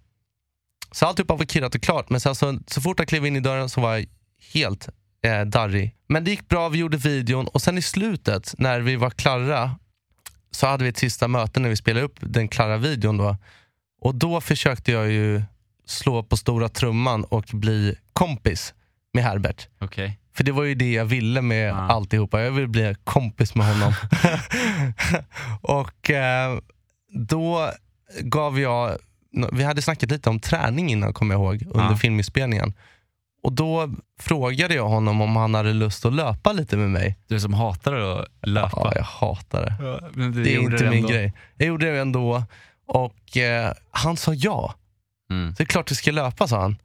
[0.92, 2.10] Så alltihopa var kirrat och klart.
[2.10, 4.06] Men sen så, så fort jag klev in i dörren så var jag
[4.52, 4.88] helt
[5.24, 5.96] eh, darrig.
[6.08, 9.76] Men det gick bra, vi gjorde videon och sen i slutet när vi var klara
[10.50, 13.16] så hade vi ett sista möte när vi spelade upp den klara videon.
[13.16, 13.36] Då.
[14.00, 15.42] Och då försökte jag ju
[15.86, 18.74] slå på stora trumman och bli kompis
[19.14, 19.68] med Herbert.
[19.80, 20.18] Okej.
[20.36, 21.74] För det var ju det jag ville med Ja.
[21.74, 22.40] alltihopa.
[22.42, 23.92] Jag ville bli kompis med honom.
[25.62, 26.58] och eh,
[27.12, 27.70] då
[28.20, 28.98] gav jag,
[29.52, 31.96] vi hade snackat lite om träning innan kommer jag ihåg, under Ja.
[31.96, 32.74] filminspelningen.
[33.42, 37.18] Och då frågade jag honom om han hade lust att löpa lite med mig.
[37.28, 38.70] Du som hatar att löpa.
[38.74, 39.74] Ja, jag hatar det.
[39.80, 41.08] Ja, du Det är inte min ändå.
[41.08, 41.32] grej.
[41.56, 42.44] Jag gjorde det ändå
[42.86, 44.74] och eh, han sa ja.
[45.30, 45.54] Mm.
[45.58, 46.76] Det är klart vi ska löpa, sa han.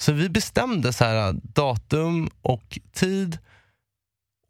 [0.00, 3.38] Så vi bestämde så här, datum och tid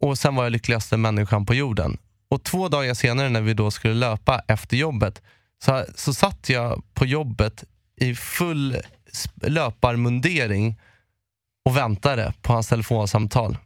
[0.01, 1.97] och sen var jag lyckligaste människan på jorden.
[2.29, 5.21] Och två dagar senare när vi då skulle löpa efter jobbet
[5.63, 7.63] så, så satt jag på jobbet
[8.01, 8.77] i full
[9.41, 10.75] löparmundering
[11.65, 13.57] och väntade på hans telefonsamtal.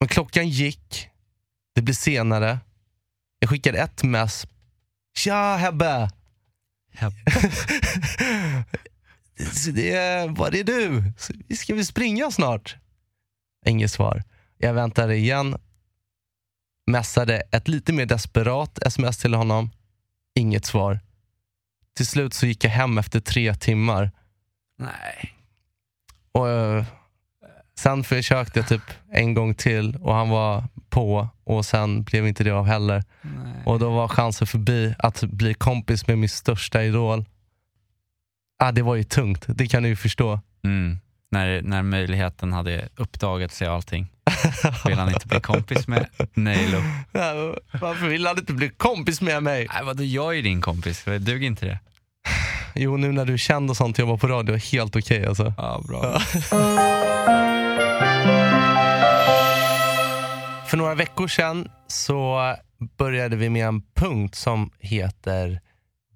[0.00, 1.08] Men klockan gick,
[1.74, 2.58] det blev senare.
[3.38, 4.46] Jag skickade ett mess.
[5.16, 6.10] Tja Hebbe!
[6.92, 7.16] Hebbe.
[9.72, 11.12] Det är, var är du?
[11.56, 12.76] Ska vi springa snart?
[13.66, 14.22] Inget svar.
[14.58, 15.56] Jag väntade igen.
[16.86, 19.70] Messade ett lite mer desperat sms till honom.
[20.34, 21.00] Inget svar.
[21.96, 24.10] Till slut så gick jag hem efter tre timmar.
[24.78, 25.34] Nej.
[26.32, 26.84] Och eh,
[27.82, 32.44] Sen försökte jag typ en gång till och han var på och sen blev inte
[32.44, 33.04] det av heller.
[33.22, 33.62] Nej.
[33.64, 37.24] Och då var chansen förbi att bli kompis med min största idol.
[38.58, 40.40] Ah, det var ju tungt, det kan du ju förstå.
[40.64, 40.98] Mm.
[41.30, 44.08] När, när möjligheten hade uppdagat sig och allting.
[44.86, 46.82] Vill han inte bli kompis med Nailo?
[47.80, 49.66] Varför vill han inte bli kompis med mig?
[49.74, 51.04] Nej vadå, jag är din kompis.
[51.04, 51.78] Duger inte det?
[52.74, 55.54] Jo, nu när du är känd och sånt jobbar på radio, helt okej alltså.
[55.56, 56.20] Ja, bra.
[60.66, 62.54] För några veckor sedan så
[62.98, 65.60] började vi med en punkt som heter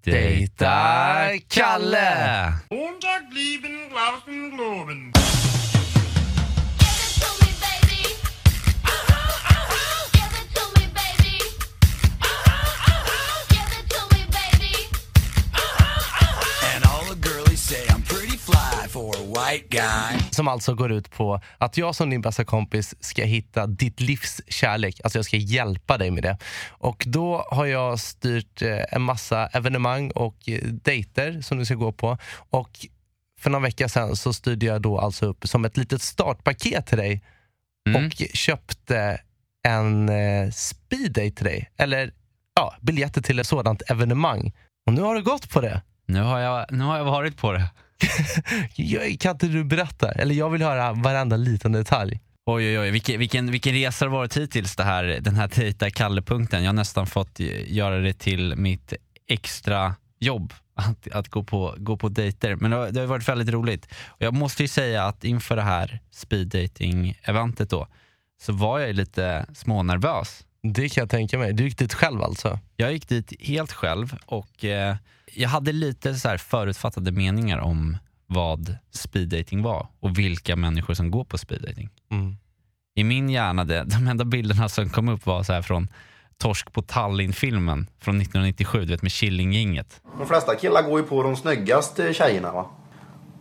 [0.04, 2.52] Dejta Kalle.
[20.44, 24.40] Som alltså går ut på att jag som din bästa kompis ska hitta ditt livs
[24.48, 25.00] kärlek.
[25.04, 26.38] Alltså jag ska hjälpa dig med det.
[26.70, 31.74] Och då har jag styrt eh, en massa evenemang och eh, dejter som du ska
[31.74, 32.18] gå på.
[32.50, 32.70] Och
[33.40, 36.98] för några veckor sedan så styrde jag då alltså upp som ett litet startpaket till
[36.98, 37.22] dig
[37.88, 38.06] Mm.
[38.06, 39.20] och köpte
[39.66, 41.70] en eh, speeddate till dig.
[41.76, 42.10] Eller
[42.54, 44.52] ja, biljetter till ett sådant evenemang.
[44.86, 45.82] Och nu har du gått på det.
[46.06, 47.70] Nu, har jag, nu har jag varit på det.
[49.20, 50.12] Kan inte du berätta?
[50.12, 52.20] Eller jag vill höra varenda liten detalj.
[52.46, 52.90] Oj, oj, oj.
[52.90, 56.62] Vilken, vilken, vilken resa har det varit hittills det här, den här Dejta Kalle-punkten.
[56.62, 58.92] Jag har nästan fått göra det till mitt
[59.28, 62.56] extra jobb att, att gå, på, gå på dejter.
[62.56, 63.88] Men det har, det har varit väldigt roligt.
[64.06, 67.88] Och jag måste ju säga att inför det här speed dating-eventet då,
[68.40, 70.44] så var jag lite smånervös.
[70.66, 71.52] Det kan jag tänka mig.
[71.52, 72.58] Du gick dit själv alltså?
[72.76, 74.96] Jag gick dit helt själv och eh,
[75.34, 77.96] jag hade lite så här förutfattade meningar om
[78.26, 81.88] vad speed dating var och vilka människor som går på speed dating.
[82.10, 82.36] Mm.
[82.94, 85.88] I min hjärna, det, de enda bilderna som kom upp var så här från
[86.38, 90.00] Torsk på Tallinn-filmen från 1997, du vet med Killinggänget.
[90.18, 92.70] De flesta killar går ju på de snyggaste tjejerna va.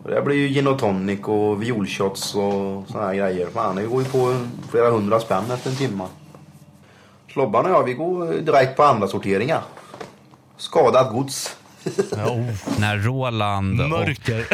[0.03, 3.47] Och det blir ju gin och tonic och violshots och såna här grejer.
[3.47, 6.03] Fan, det går ju på flera hundra spänn efter en timme.
[7.33, 9.61] Slobban och jag, vi går direkt på andra sorteringar.
[10.57, 11.57] Skadat gods.
[12.77, 14.45] När Roland, och, Mörker.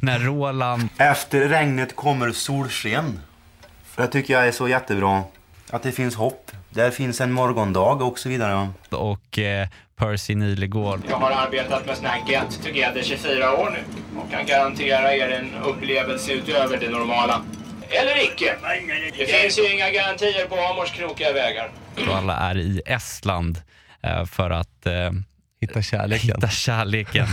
[0.04, 3.20] när Roland Efter regnet kommer solsken.
[3.84, 5.22] För det tycker jag är så jättebra.
[5.70, 6.50] Att det finns hopp.
[6.70, 8.68] Där finns en morgondag och så vidare.
[8.90, 14.20] och eh, Percy Nilegård Jag har arbetat med sån här Get Together 24 år nu
[14.20, 17.42] och kan garantera er en upplevelse utöver det normala.
[17.90, 18.56] Eller icke.
[19.18, 21.70] Det finns ju inga garantier på Amors krokiga vägar.
[22.08, 23.62] och alla är i Estland
[24.02, 25.10] eh, för att eh,
[25.60, 26.28] Hitta kärleken.
[26.28, 27.26] Hitta kärleken.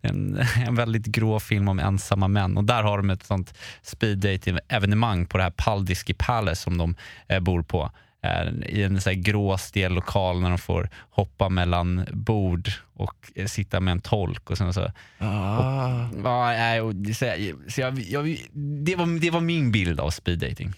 [0.00, 2.56] En, en väldigt grå film om ensamma män.
[2.56, 6.78] Och där har de ett sånt speed dating evenemang på det här Paldiski Palace som
[6.78, 6.96] de
[7.28, 7.90] eh, bor på.
[8.22, 13.30] Eh, I en så här grå stel lokal när de får hoppa mellan bord och
[13.34, 14.50] eh, sitta med en tolk.
[14.50, 16.06] Och sen så, Ah.
[16.24, 18.36] ja, nej, och, så, jag- så jag, jag,
[18.84, 20.72] det, var, det var min bild av speed dating.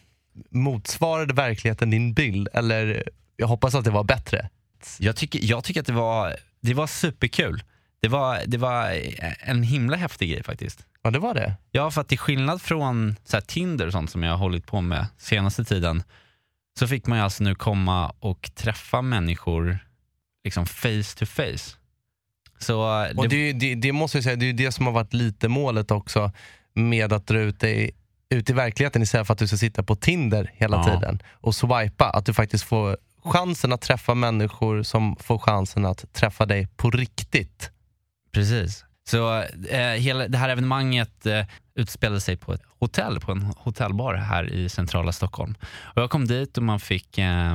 [0.50, 2.48] Motsvarade verkligheten din bild?
[2.54, 4.48] Eller jag hoppas att det var bättre.
[4.98, 7.62] Jag tycker, jag tycker att det var, det var superkul.
[8.00, 9.00] Det var, det var
[9.40, 10.86] en himla häftig grej faktiskt.
[11.02, 11.54] Ja, det var det.
[11.70, 14.66] Ja, för att till skillnad från så här, Tinder och sånt som jag har hållit
[14.66, 16.02] på med senaste tiden
[16.78, 19.78] så fick man ju alltså nu komma och träffa människor
[20.44, 21.76] liksom face to face.
[22.58, 24.86] Så eh, Och det, det, det, det måste jag säga, det är ju det som
[24.86, 26.32] har varit lite målet också
[26.74, 27.90] med att dra ut dig
[28.30, 30.84] ut i verkligheten istället för att du ska sitta på Tinder hela Ja.
[30.84, 32.10] tiden och swipa.
[32.10, 36.90] Att du faktiskt får chansen att träffa människor som får chansen att träffa dig på
[36.90, 37.70] riktigt.
[38.32, 38.84] Precis.
[39.08, 44.14] Så eh, hela det här evenemanget eh, utspelade sig på ett hotell, på en hotellbar
[44.14, 45.54] här i centrala Stockholm.
[45.62, 47.52] Och jag kom dit och man fick eh,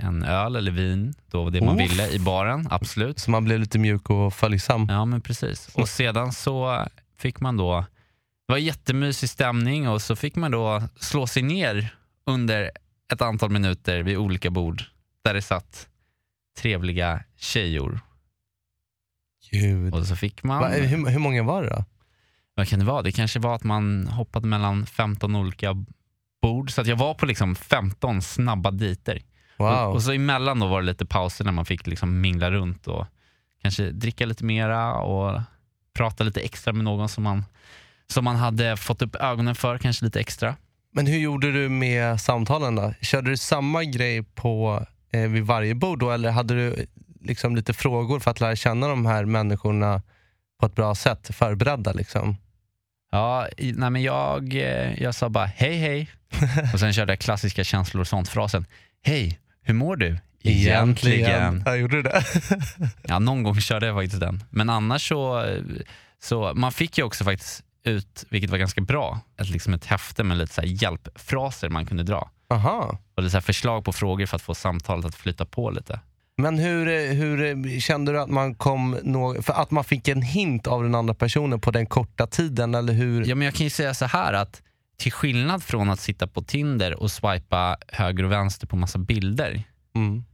[0.00, 1.90] en öl eller vin, då var det man Uff.
[1.90, 3.18] ville i baren, absolut.
[3.18, 4.86] Så man blir lite mjuk och följsam.
[4.90, 5.68] Ja men precis.
[5.74, 6.86] Och sedan så
[7.18, 7.80] fick man då,
[8.46, 11.94] det var jättemysig stämning och så fick man då slå sig ner
[12.26, 12.70] under
[13.12, 14.82] ett antal minuter vid olika bord
[15.24, 15.88] där det satt
[16.58, 18.00] trevliga tjejor.
[19.50, 19.94] Gud.
[19.94, 21.84] Och så fick man, Va, hur, hur många var det då?
[22.58, 23.02] Vad kan det vara?
[23.02, 25.84] Det kanske var att man hoppade mellan 15 olika
[26.42, 26.70] bord.
[26.70, 29.22] Så att jag var på liksom 15 snabba dejter.
[29.56, 29.94] Och, Wow.
[29.94, 33.06] och så emellan då var det lite pauser när man fick liksom mingla runt och
[33.62, 35.40] kanske dricka lite mera och
[35.94, 37.44] prata lite extra med någon som man,
[38.06, 40.56] som man hade fått upp ögonen för, kanske lite extra.
[40.92, 42.94] Men hur gjorde du med samtalen då?
[43.00, 46.86] Körde du samma grej på, eh, vid varje bord då eller hade du
[47.20, 50.02] liksom lite frågor för att lära känna de här människorna
[50.60, 52.36] på ett bra sätt, förberedda liksom?
[53.10, 56.10] Ja, nej men jag, eh, jag sa bara hej hej
[56.72, 58.66] och sen körde jag klassiska känslor och sånt-frasen.
[59.02, 60.18] Hej, hur mår du?
[61.66, 62.24] Jag gjorde det?
[63.02, 64.44] Ja, någon gång körde jag faktiskt den.
[64.50, 65.46] Men annars så,
[66.22, 70.24] så man fick ju också faktiskt ut, vilket var ganska bra, ett, liksom ett häfte
[70.24, 72.30] med lite så hjälpfraser man kunde dra.
[72.50, 72.98] Aha.
[73.14, 76.00] Och lite så förslag på frågor för att få samtalet att flyta på lite.
[76.40, 80.66] Men hur, hur kände du att man kom, nå- för att man fick en hint
[80.66, 83.24] av den andra personen på den korta tiden eller hur?
[83.26, 84.62] Ja, men jag kan ju säga så här att
[84.96, 89.62] till skillnad från att sitta på Tinder och swipa höger och vänster på massa bilder
[89.94, 90.24] Mm.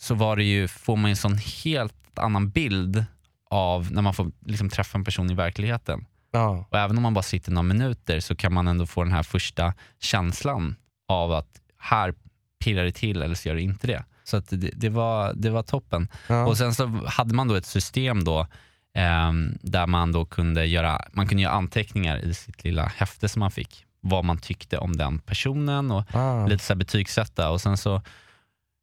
[0.00, 3.04] så var det ju, får man en sån helt annan bild
[3.50, 6.06] av när man får liksom träffa en person i verkligheten.
[6.32, 6.66] Ja.
[6.70, 9.22] Och även om man bara sitter några minuter så kan man ändå få den här
[9.22, 10.76] första känslan
[11.08, 12.14] av att här
[12.64, 14.04] pirrar det till eller så gör det inte det.
[14.24, 16.08] Så att det, det, var, det var toppen.
[16.26, 16.46] Ja.
[16.46, 18.46] Och sen så hade man då ett system då
[18.94, 23.40] ehm, där man då kunde göra, man kunde göra anteckningar i sitt lilla häfte som
[23.40, 23.86] man fick.
[24.00, 26.46] Vad man tyckte om den personen och ah.
[26.46, 27.50] lite så här betygsätta.
[27.50, 28.02] Och sen så,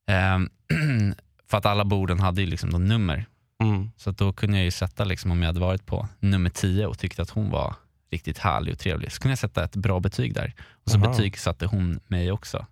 [0.08, 0.50] ehm,
[1.50, 3.26] för att alla borden hade ju liksom då nummer.
[3.64, 3.92] Mm.
[3.98, 7.00] Så då kunde jag ju sätta, liksom, om jag hade varit på nummer 10 och
[7.00, 7.76] tyckte att hon var
[8.12, 10.54] riktigt härlig och trevlig, så kunde jag sätta ett bra betyg där.
[10.86, 11.10] Och så Aha.
[11.10, 12.66] betygsatte hon mig också.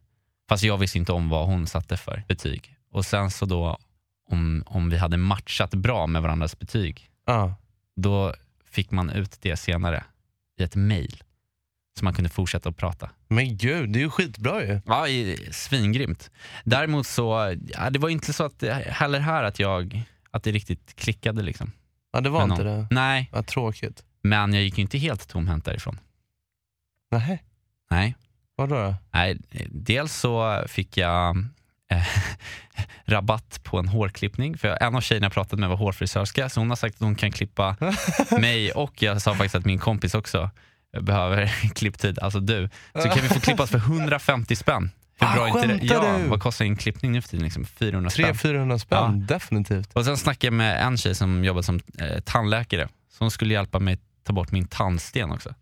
[0.49, 2.75] Fast jag visste inte om vad hon satte för betyg.
[2.91, 3.77] Och sen så då,
[4.29, 7.55] om, om vi hade matchat bra med varandras betyg, Ja.
[7.95, 8.33] då
[8.65, 10.03] fick man ut det senare
[10.59, 11.23] i ett mail.
[11.99, 13.09] Så man kunde fortsätta att prata.
[13.27, 14.81] Men gud, det är ju skitbra ju.
[14.85, 16.31] Ja, i- svingrymt.
[16.63, 20.95] Däremot så, ja, det var inte så att heller här att jag, att det riktigt
[20.95, 21.71] klickade liksom.
[22.11, 22.87] Ja, det var inte det.
[22.91, 24.03] Nej, Vad tråkigt.
[24.21, 25.99] men jag gick ju inte helt tomhänt därifrån.
[27.11, 27.43] Nej,
[27.89, 28.15] Nej.
[28.57, 28.95] Vadå då?
[29.11, 29.37] Nej,
[29.69, 31.37] dels så fick jag
[31.91, 32.07] eh,
[33.05, 34.57] rabatt på en hårklippning.
[34.57, 37.15] För en av tjejerna jag pratade med var hårfrisörska, så hon har sagt att hon
[37.15, 37.75] kan klippa
[38.39, 40.49] mig och jag sa faktiskt att min kompis också
[40.99, 42.69] behöver klipptid, alltså du.
[42.93, 44.91] Så kan vi få klippas för 150 spänn.
[45.19, 45.93] Hur Ah, bra är inte det?
[45.93, 46.27] Ja, du?
[46.27, 47.43] vad kostar en klippning nu för tiden?
[47.43, 48.25] Liksom 400 spänn.
[48.33, 49.93] 300-400 spänn, definitivt.
[49.93, 52.87] Och sen snackade jag med en tjej som jobbar som eh, tandläkare.
[53.11, 55.53] Så hon skulle hjälpa mig ta bort min tandsten också.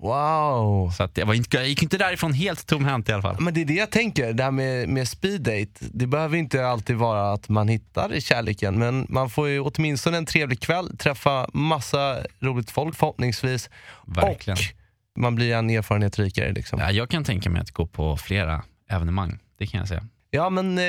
[0.00, 0.90] Wow.
[0.90, 3.36] Så att jag, var inte, jag gick inte därifrån helt tomhänt i alla fall.
[3.40, 5.70] Men det är det jag tänker, det här med, med speed date.
[5.80, 10.26] Det behöver inte alltid vara att man hittar kärleken, men man får ju åtminstone en
[10.26, 13.70] trevlig kväll, träffa massa roligt folk förhoppningsvis.
[14.06, 14.56] Verkligen.
[15.14, 16.52] Och man blir en erfarenhet rikare.
[16.52, 16.78] Liksom.
[16.78, 19.38] Ja, jag kan tänka mig att gå på flera evenemang.
[19.58, 20.06] Det kan jag säga.
[20.30, 20.84] Ja men eh,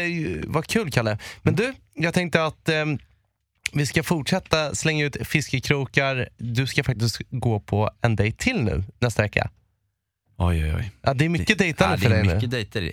[0.47, 1.17] vad kul Kalle.
[1.41, 2.85] Men du, jag tänkte att eh,
[3.73, 6.29] vi ska fortsätta slänga ut fiskekrokar.
[6.37, 9.49] Du ska faktiskt gå på en dejt till nu nästa vecka.
[10.37, 10.91] Oj, oj, oj.
[11.01, 12.35] Ja, det är mycket det, dejtande ja, för det dig är nu.
[12.35, 12.91] mycket dejter.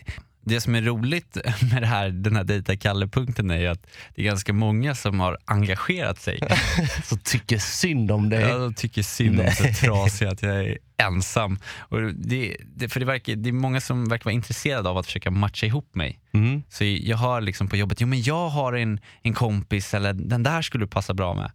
[0.49, 1.35] Det som är roligt
[1.73, 5.39] med här, den här dejta Kalle-punkten är ju att det är ganska många som har
[5.45, 6.41] engagerat sig.
[7.05, 8.41] Så tycker synd om dig.
[8.41, 9.75] Jag tycker synd om Nej.
[9.75, 11.59] så trasig att jag är ensam.
[11.79, 15.07] Och det, det, för det, verkar, det är många som verkar vara intresserade av att
[15.07, 16.21] försöka matcha ihop mig.
[16.35, 16.63] Mm.
[16.69, 20.43] Så jag hör liksom på jobbet, jo men jag har en, en kompis eller den
[20.43, 21.51] där skulle du passa bra med.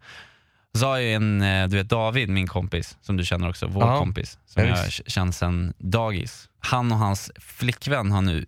[0.77, 3.83] Så har jag en, eh, du vet David, min kompis, som du känner också, vår
[3.83, 3.99] Ja.
[3.99, 4.97] kompis, som Ja, jag visst.
[4.97, 6.49] k- känner sedan dagis.
[6.65, 8.45] Han och hans flickvän har nu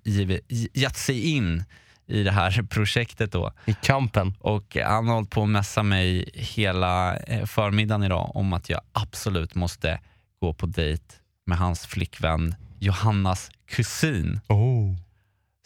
[0.74, 1.64] gett sig in
[2.08, 3.52] i det här projektet då.
[3.66, 4.34] I kampen.
[4.40, 8.82] Och han har hållit på att messa mig hela eh, förmiddagen idag om att jag
[8.94, 10.00] absolut måste
[10.42, 11.04] gå på dejt
[11.46, 14.40] med hans flickvän Johannas kusin.
[14.48, 14.96] Oh.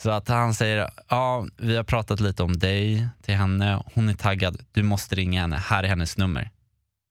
[0.01, 4.13] Så att han säger, ja vi har pratat lite om dig till henne, hon är
[4.13, 6.51] taggad, du måste ringa henne, här är hennes nummer.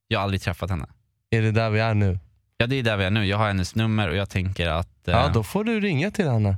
[0.09, 0.87] Jag har aldrig träffat henne.
[1.31, 2.19] Är det där vi är nu?
[2.61, 5.09] Ja det är där vi är nu, jag har hennes nummer och jag tänker att...
[5.09, 6.57] eh, Ja, då får du ringa till henne.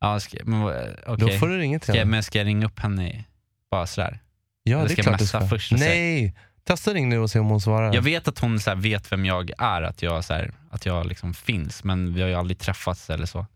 [0.00, 1.16] ja, ska, men, vad- okej.
[1.32, 2.10] Då får du ringa till Ska, jag- henne.
[2.10, 3.24] men ska jag ringa upp henne
[3.70, 4.18] bara sådär?
[4.62, 5.48] Ja, eller det är ska jag klart du messa ska.
[5.48, 7.94] först och Nej, testa ring nu och se om hon svarar.
[7.94, 10.86] Jag vet att hon så här, vet vem jag är, att jag, så här, att
[10.86, 13.46] jag liksom finns, men vi har ju aldrig träffats eller så.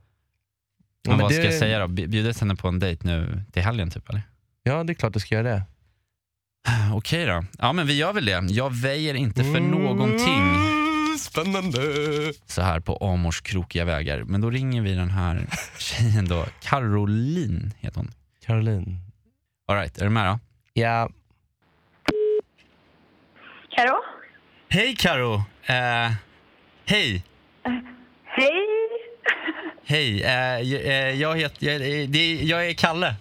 [1.08, 1.86] Men vad ska jag säga då?
[1.86, 4.22] Bj- Bjuder henne på en dejt nu till helgen typ eller?
[4.62, 5.62] Ja, det är klart du ska göra det.
[6.94, 7.44] Okej då.
[7.58, 8.46] Ja men vi gör väl det.
[8.50, 10.77] Jag väjer inte för någonting Mm,
[11.18, 11.78] Spännande.
[12.46, 14.22] så här på Amors krokiga vägar.
[14.22, 15.46] Men då ringer vi den här
[15.78, 16.44] tjejen då.
[16.62, 18.10] Caroline heter hon.
[18.46, 18.96] Caroline.
[19.68, 20.38] Alright, är du med då?
[20.72, 21.08] Ja,
[23.78, 24.02] Karo?
[24.68, 25.34] Hej Karo!
[25.66, 26.12] Eh,
[26.86, 27.24] hej!
[28.24, 28.66] Hej!
[29.84, 33.14] Hej, eh, jag, eh, jag, heter, jag, eh, det, jag är Kalle.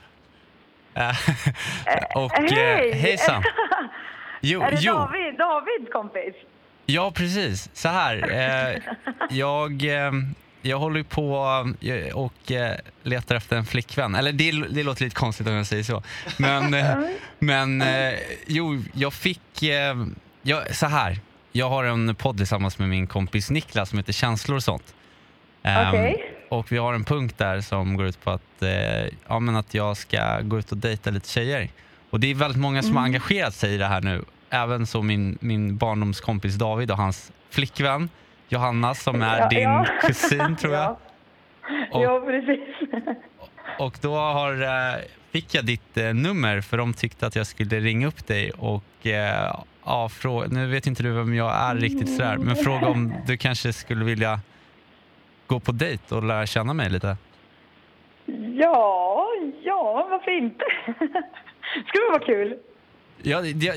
[0.93, 1.15] Eh,
[2.15, 2.91] och eh, Hej!
[2.93, 3.43] hejsan.
[4.41, 4.93] Jo, är det jo.
[4.93, 6.35] David, Davids kompis?
[6.89, 7.69] Ja, precis.
[7.73, 8.31] Så här.
[8.31, 8.81] Eh,
[9.29, 10.11] jag, eh,
[10.61, 11.37] jag håller på
[11.81, 14.15] eh, och eh, letar efter en flickvän.
[14.15, 16.03] Eller det, det låter lite konstigt om jag säger så.
[16.37, 16.95] Men, eh,
[17.39, 18.13] men eh,
[18.47, 19.41] jo, jag fick...
[20.41, 21.19] Jag, så här.
[21.51, 24.95] Jag har en podd tillsammans med min kompis Niklas som heter Känslor och sånt.
[25.63, 26.33] Ehm, Okej.
[26.49, 28.63] Och vi har en punkt där som går ut på att,
[29.27, 31.69] ja, men att jag ska gå ut och dejta lite tjejer.
[32.09, 34.23] Och det är väldigt många som har engagerat sig i det här nu.
[34.49, 38.09] Även så min, min barndomskompis David och hans flickvän
[38.49, 39.85] Johanna som är Ja, din ja.
[40.01, 40.95] kusin tror jag.
[41.69, 42.89] Ja, Och- ja precis.
[43.79, 44.95] Och då har, eh,
[45.31, 49.07] fick jag ditt eh, nummer för de tyckte att jag skulle ringa upp dig och
[49.07, 49.53] eh,
[49.85, 53.37] ja, frå- nu vet inte du vem jag är riktigt sådär, men fråga om du
[53.37, 54.39] kanske skulle vilja
[55.47, 57.17] gå på dejt och lära känna mig lite.
[58.55, 59.27] Ja,
[59.63, 60.65] ja, varför inte?
[61.87, 62.57] Skulle vara kul.
[63.23, 63.71] Ja, det, det,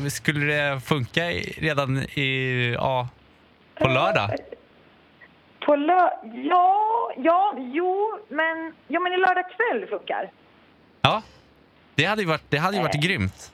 [0.00, 1.20] det, skulle det funka
[1.56, 3.08] redan i, ja,
[3.78, 4.30] på lördag?
[5.66, 6.08] På lö...
[6.34, 10.30] Ja, ja, jo, men, ja, men i lördag kväll funkar.
[11.02, 11.22] Ja,
[11.94, 13.52] det hade ju varit, det hade ju varit grymt.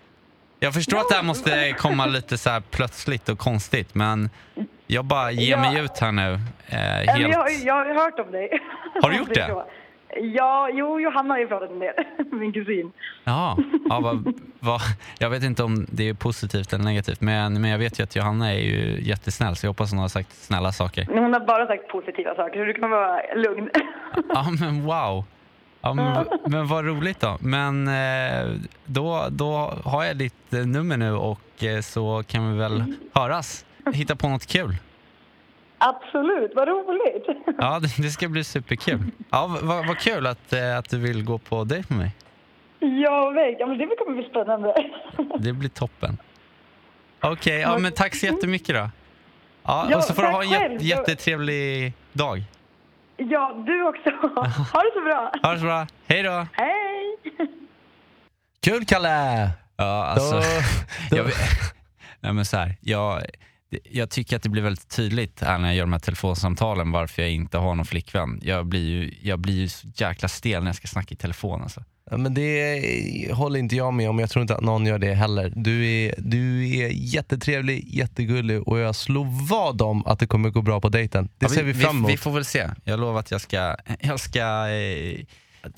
[0.61, 4.31] Jag förstår att det här måste komma lite så här plötsligt och konstigt, men
[4.87, 5.83] jag bara ger mig Ja.
[5.83, 6.33] ut här nu.
[6.67, 7.33] Eh, helt...
[7.33, 8.61] Jag, jag har hört om dig.
[9.03, 9.65] Har du gjort det?
[10.21, 11.95] Ja, jo, Johanna har ju pratat om det.
[12.33, 12.93] Min kusin.
[13.25, 13.57] Ja,
[13.89, 14.81] ja vad, vad,
[15.19, 18.17] jag vet inte om det är positivt eller negativt, men, men jag vet ju att
[18.17, 21.07] Johanna är ju jättesnäll, så jag hoppas hon har sagt snälla saker.
[21.11, 23.71] Hon har bara sagt positiva saker, så du kan vara lugn.
[24.29, 25.25] Ja, men wow.
[25.81, 27.37] Ja, men, men vad roligt då.
[27.41, 28.53] Men eh,
[28.85, 33.65] då, då har jag ditt nummer nu och eh, så kan vi väl höras.
[33.93, 34.77] Hitta på något kul.
[35.79, 37.27] Absolut, vad roligt.
[37.59, 38.99] Ja, det, ska bli superkul.
[39.31, 42.11] Ja, vad- vad kul att, eh, att du vill gå på dejt med mig.
[43.03, 43.31] Ja,
[43.67, 44.75] men det kommer bli spännande.
[45.39, 46.19] Det blir toppen.
[47.21, 48.91] Okej, ja, men tack så jättemycket då.
[49.63, 52.43] Ja, Ja, och så får du ha en jät- jättetrevlig dag.
[53.17, 54.11] Ja, du också.
[54.73, 55.33] Ha det så bra.
[55.43, 55.87] Ha det så bra.
[56.07, 56.47] Hej då!
[56.53, 57.17] Hej!
[58.63, 59.51] kul Kalle!
[59.77, 60.41] Ja, alltså, Då,
[61.11, 61.27] då, jag,
[62.21, 63.23] nej, men så här, jag,
[63.91, 67.23] jag tycker att det blir väldigt tydligt här när jag gör de här telefonsamtalen varför
[67.23, 68.41] jag inte har någon flickvän.
[68.43, 71.63] Jag blir ju, jag blir ju så jäkla stel när jag ska snacka i telefon.
[71.63, 71.85] Alltså.
[72.11, 74.19] Ja, men det håller inte jag med om.
[74.19, 75.53] Jag tror inte att någon gör det heller.
[75.57, 80.63] Du är, du är jättetrevlig, jättegullig och jag slår vad om att det kommer gå
[80.63, 81.25] bra på dejten.
[81.25, 82.11] Det Ja, ser vi fram emot.
[82.11, 82.71] Vi, får väl se.
[82.85, 85.21] Jag lovar att jag ska, jag ska eh,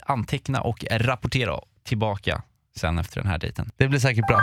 [0.00, 2.42] anteckna och rapportera tillbaka
[2.76, 3.70] sen efter den här dejten.
[3.76, 4.40] Det blir säkert bra.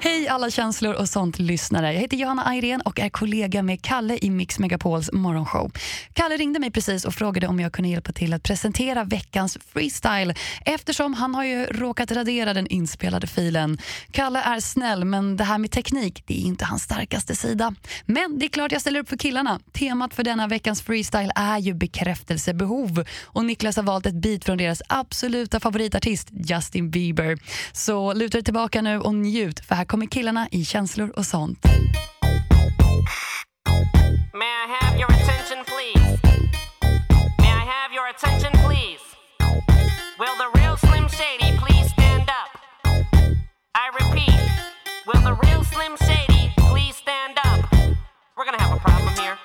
[0.00, 1.92] Hej alla känslor och sånt lyssnare.
[1.92, 5.72] Jag heter Johanna Ayrén och är kollega med Kalle i Mix Megapols morgonshow.
[6.12, 10.34] Kalle ringde mig precis och frågade om jag kunde hjälpa till att presentera veckans freestyle
[10.64, 13.78] eftersom han har ju råkat radera den inspelade filen.
[14.10, 17.74] Kalle är snäll men det här med teknik det är inte hans starkaste sida.
[18.06, 19.60] Men det är klart jag ställer upp för killarna.
[19.72, 24.58] Temat för denna veckans freestyle är ju bekräftelsebehov och Niklas har valt ett beat från
[24.58, 27.38] deras absoluta favoritartist Justin Bieber.
[27.72, 31.64] Så luta dig tillbaka nu och njut för här kommer killarna i känslor och sånt.
[34.34, 36.20] May I have your attention, please?
[37.38, 39.04] May I have your attention, please?
[40.18, 42.50] Will the real Slim Shady please stand up?
[43.74, 44.40] I repeat,
[45.06, 47.60] will the real Slim Shady please stand up?
[48.36, 49.36] We're gonna have a problem here.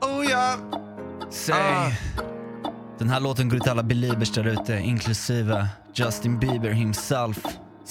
[0.00, 0.56] Oh ja.
[1.30, 1.94] Säg.
[2.98, 7.38] Den här låten går ut till alla beliebers där ute, inklusive Justin Bieber himself.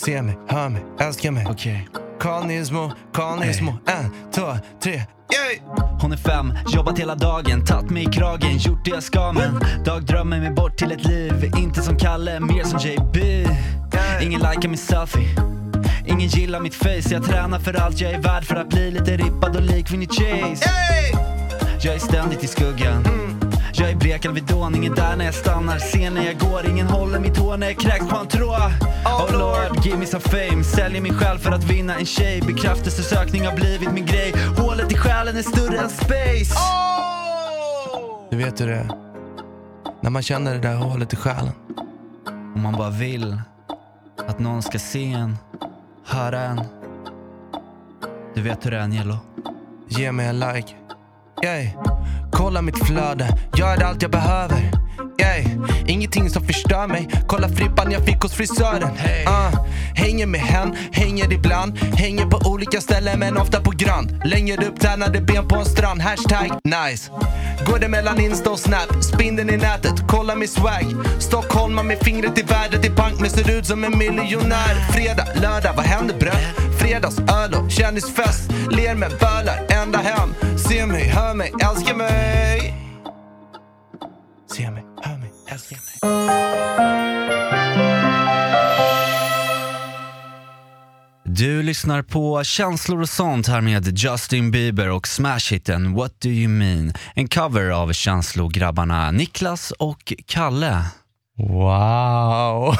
[0.06, 1.46] Se mig, hör mig, älska mig.
[1.50, 1.88] Okej.
[2.20, 3.74] Kanismo, kanismo.
[3.86, 4.94] En, två, tre.
[4.94, 5.60] Yay!
[6.02, 9.60] Hon är fem, jobbat hela dagen, tagit mig i kragen, gjort det jag ska men
[9.86, 13.48] dagdrömmer mig bort till ett liv, inte som Kalle, mer som JB.
[14.22, 15.36] Ingen likar min selfie,
[16.06, 19.18] ingen gillar mitt face, jag tränar för allt jag är värd för att bli lite
[19.18, 20.70] rippad och lik Vinnie Chase.
[21.82, 23.21] Jag är ständigt i skuggan.
[23.74, 27.20] Jag är blek Alvedon, ingen där när jag stannar, ser när jag går, ingen håller
[27.20, 28.72] mitt hår när jag kräks på en tråd.
[29.06, 32.42] Oh lord, give me some fame, säljer mig själv för att vinna en tjej.
[32.42, 36.56] Bekräftelsesökning har blivit min grej, hålet i själen är större än space.
[38.30, 38.90] Du vet hur det är.
[40.02, 41.54] När man känner det där hålet i själen.
[42.56, 43.42] Om man bara vill
[44.28, 45.38] att någon ska se en,
[46.06, 46.62] höra en.
[48.36, 49.18] Du vet hur det är Angelo.
[49.88, 50.76] Ge mig en like.
[51.44, 51.68] Yay.
[52.32, 54.72] Kolla mitt flöde, jag är allt jag behöver.
[55.22, 55.46] Yay.
[55.88, 57.08] Ingenting som förstör mig.
[57.28, 58.90] Kolla frippan jag fick hos frisören.
[59.28, 59.66] Uh.
[59.96, 61.78] Hänger med hen, hänger ibland.
[61.78, 64.22] Hänger på olika ställen men ofta på Grand.
[64.26, 66.02] Längre upp tränade ben på en strand.
[66.02, 67.12] Hashtag nice.
[67.68, 70.86] Går det mellan Insta och Snap, spindeln i nätet, kolla min swag.
[71.20, 74.92] Stockholmar med fingret i vädret i bank men ser ut som en miljonär.
[74.94, 76.72] Fredag, lördag, vad händer bröd?
[76.80, 78.52] Fredagsöl och kändisfest.
[78.72, 80.34] Ler med bölar ända hem.
[80.72, 82.74] Se mig, hör mig, älska mig.
[84.52, 86.12] Se mig, hör mig, älska mig.
[91.24, 96.50] Du lyssnar på Känslor och sånt här med Justin Bieber och smash-hiten What Do You
[96.50, 96.94] Mean?
[97.16, 100.86] En cover av känslograbbarna Niklas och Kalle.
[101.38, 102.76] Wow,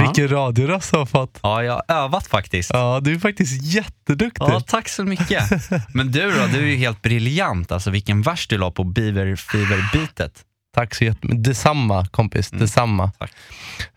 [0.00, 1.38] vilken radioröst du har fått.
[1.42, 2.70] Ja, jag har övat faktiskt.
[2.72, 4.44] Ja, du är faktiskt jätteduktig.
[4.48, 5.44] Ja, tack så mycket.
[5.94, 7.72] Men du då, du är ju helt briljant.
[7.72, 10.32] Alltså vilken vers du la på Beaver Fever-beatet.
[10.74, 11.44] Tack så jättemycket.
[11.44, 13.12] Detsamma kompis, detsamma.
[13.18, 13.32] tack.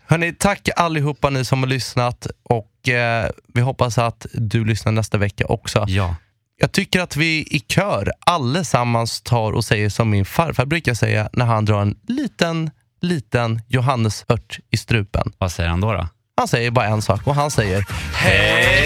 [0.06, 5.18] Hörrni, tack allihopa ni som har lyssnat och eh, vi hoppas att du lyssnar nästa
[5.18, 5.84] vecka också.
[5.88, 6.16] Ja.
[6.56, 11.28] Jag tycker att vi i kör allesammans tar och säger som min farfar brukar säga
[11.32, 12.70] när han drar en liten,
[13.04, 15.32] liten Johannesört i strupen.
[15.38, 15.92] Vad säger han då?
[15.92, 16.08] då?
[16.36, 18.84] Han säger bara en sak och han säger Hej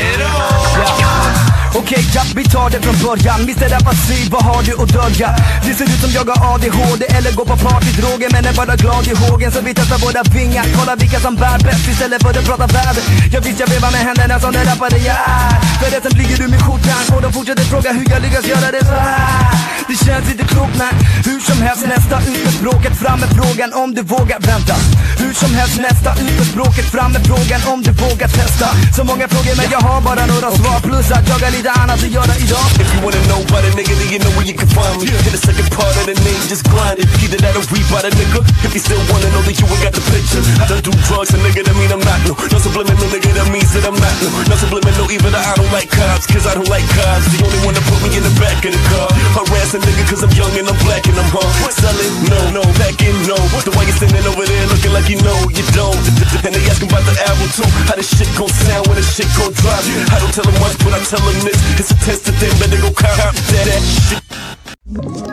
[1.74, 3.40] Okej, ja, vi tar det från början.
[3.40, 5.36] Mr Rappacy, vad har du att dölja?
[5.64, 9.06] Det ser ut som jag har ADHD eller går på partydroger Men är bara glad
[9.06, 9.52] i hågen.
[9.52, 13.04] Så vi testar våra vingar Kolla vilka som bär bäst istället för att prata väder
[13.32, 15.50] Jag visst jag vevar med händerna som den rappare jag är
[15.80, 18.96] Förresten flyger du med skjortan och de fortsätter fråga hur jag lyckas göra det så
[19.06, 19.68] här.
[19.88, 20.94] Det känns inte klokt men
[21.28, 24.76] hur som helst nästa ut med språket Fram med frågan om du vågar vänta.
[25.22, 28.68] Hur som helst nästa ut med språket Fram med frågan om du vågar testa.
[28.96, 30.78] Så många frågor men jag har bara några svar.
[30.86, 33.70] Plus att jag har lite annat att göra idag If you wanna know about a
[33.74, 35.10] nigga, then you know where you can find me.
[35.26, 37.08] In the second part of the name, just grinding.
[37.24, 38.40] Either that or we by the nigga.
[38.66, 40.42] If you still wanna know, that you ain't got the picture.
[40.62, 42.34] I don't do drugs, a nigga, that mean I'm not no.
[42.54, 44.28] No subliminal nigga, that means that I'm not no.
[44.50, 47.26] No subliminal, even though I don't like cops, cause I don't like cops.
[47.34, 49.08] The only one that put me in the back of the car.
[49.34, 51.74] Harass a nigga, cause I'm young and I'm black and I'm hard.
[51.74, 53.38] Selling, no, no, back in, no.
[53.66, 55.98] The way you standing over there looking like you know you don't.
[56.46, 57.66] And they asking about the album too.
[57.90, 59.82] How this shit gon' sound when this shit gon' drop.
[60.14, 61.80] I don't tell them much, but I tell them this.
[61.80, 63.82] It's a test to them, better go cop that, that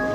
[0.09, 0.14] shit.